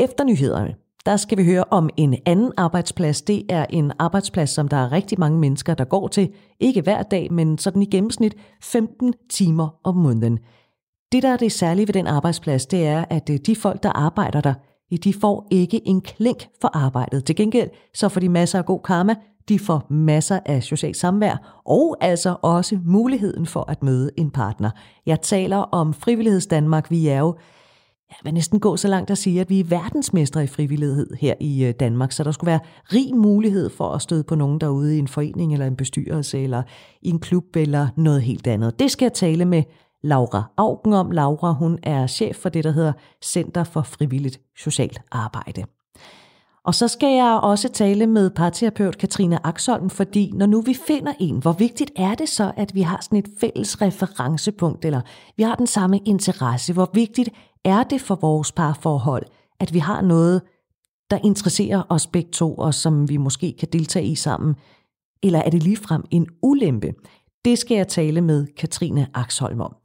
[0.00, 0.74] Efter nyhederne,
[1.06, 3.22] der skal vi høre om en anden arbejdsplads.
[3.22, 6.32] Det er en arbejdsplads, som der er rigtig mange mennesker, der går til.
[6.60, 10.38] Ikke hver dag, men sådan i gennemsnit 15 timer om måneden.
[11.12, 13.92] Det, der er det særlige ved den arbejdsplads, det er, at øh, de folk, der
[13.92, 14.54] arbejder der,
[14.92, 17.24] øh, de får ikke en klink for arbejdet.
[17.24, 19.14] Til gengæld så får de masser af god karma,
[19.48, 24.70] de får masser af socialt samvær, og altså også muligheden for at møde en partner.
[25.06, 26.90] Jeg taler om Frivilligheds Danmark.
[26.90, 27.36] Vi er jo
[28.10, 31.34] jeg vil næsten gå så langt at sige, at vi er verdensmestre i frivillighed her
[31.40, 32.60] i øh, Danmark, så der skulle være
[32.92, 36.62] rig mulighed for at støde på nogen derude i en forening eller en bestyrelse eller
[37.02, 38.80] i en klub eller noget helt andet.
[38.80, 39.62] Det skal jeg tale med
[40.02, 41.10] Laura Augen om.
[41.10, 42.92] Laura, hun er chef for det, der hedder
[43.24, 45.64] Center for Frivilligt Socialt Arbejde.
[46.64, 51.12] Og så skal jeg også tale med parterapeut Katrine Axholm, fordi når nu vi finder
[51.20, 55.00] en, hvor vigtigt er det så, at vi har sådan et fælles referencepunkt, eller
[55.36, 56.72] vi har den samme interesse?
[56.72, 57.28] Hvor vigtigt
[57.64, 59.26] er det for vores parforhold,
[59.60, 60.42] at vi har noget,
[61.10, 64.54] der interesserer os begge to, og som vi måske kan deltage i sammen?
[65.22, 66.92] Eller er det ligefrem en ulempe?
[67.44, 69.76] Det skal jeg tale med Katrine Axholm om.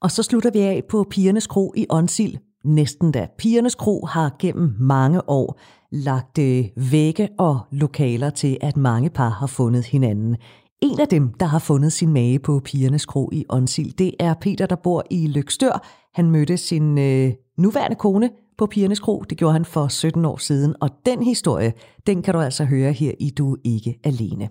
[0.00, 2.38] Og så slutter vi af på Pigernes Kro i Onsil.
[2.64, 3.26] Næsten da.
[3.38, 5.60] Pigernes Kro har gennem mange år
[5.92, 10.36] lagt øh, vægge og lokaler til, at mange par har fundet hinanden.
[10.82, 14.34] En af dem, der har fundet sin mage på Pigernes Kro i Onsil, det er
[14.34, 15.86] Peter, der bor i Lykstør.
[16.14, 19.24] Han mødte sin øh, nuværende kone på Pigernes Kro.
[19.30, 21.72] Det gjorde han for 17 år siden, og den historie,
[22.06, 24.48] den kan du altså høre her i Du Ikke Alene.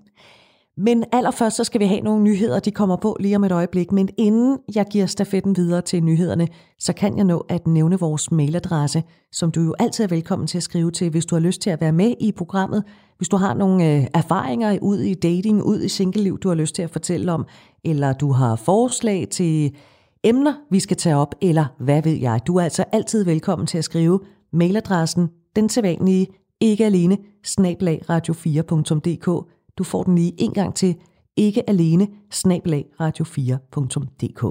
[0.78, 3.91] Men allerførst så skal vi have nogle nyheder, de kommer på lige om et øjeblik.
[3.91, 6.47] Men inden jeg giver stafetten videre til nyhederne,
[6.80, 10.57] så kan jeg nå at nævne vores mailadresse, som du jo altid er velkommen til
[10.57, 12.84] at skrive til, hvis du har lyst til at være med i programmet.
[13.18, 16.76] Hvis du har nogle øh, erfaringer ud i dating, ud i singleliv, du har lyst
[16.76, 17.45] til at fortælle om,
[17.84, 19.76] eller du har forslag til
[20.24, 22.41] emner, vi skal tage op, eller hvad ved jeg.
[22.47, 24.19] Du er altså altid velkommen til at skrive
[24.53, 26.28] mailadressen, den sædvanlige
[26.61, 29.49] ikke alene, snablag radio4.dk.
[29.78, 30.95] Du får den lige en gang til,
[31.38, 34.43] ikke alene, snablag radio4.dk.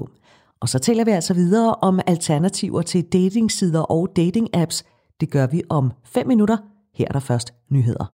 [0.59, 4.83] Og så taler vi altså videre om alternativer til datingsider og dating-apps.
[5.19, 6.57] Det gør vi om 5 minutter.
[6.95, 8.05] Her er der først nyheder.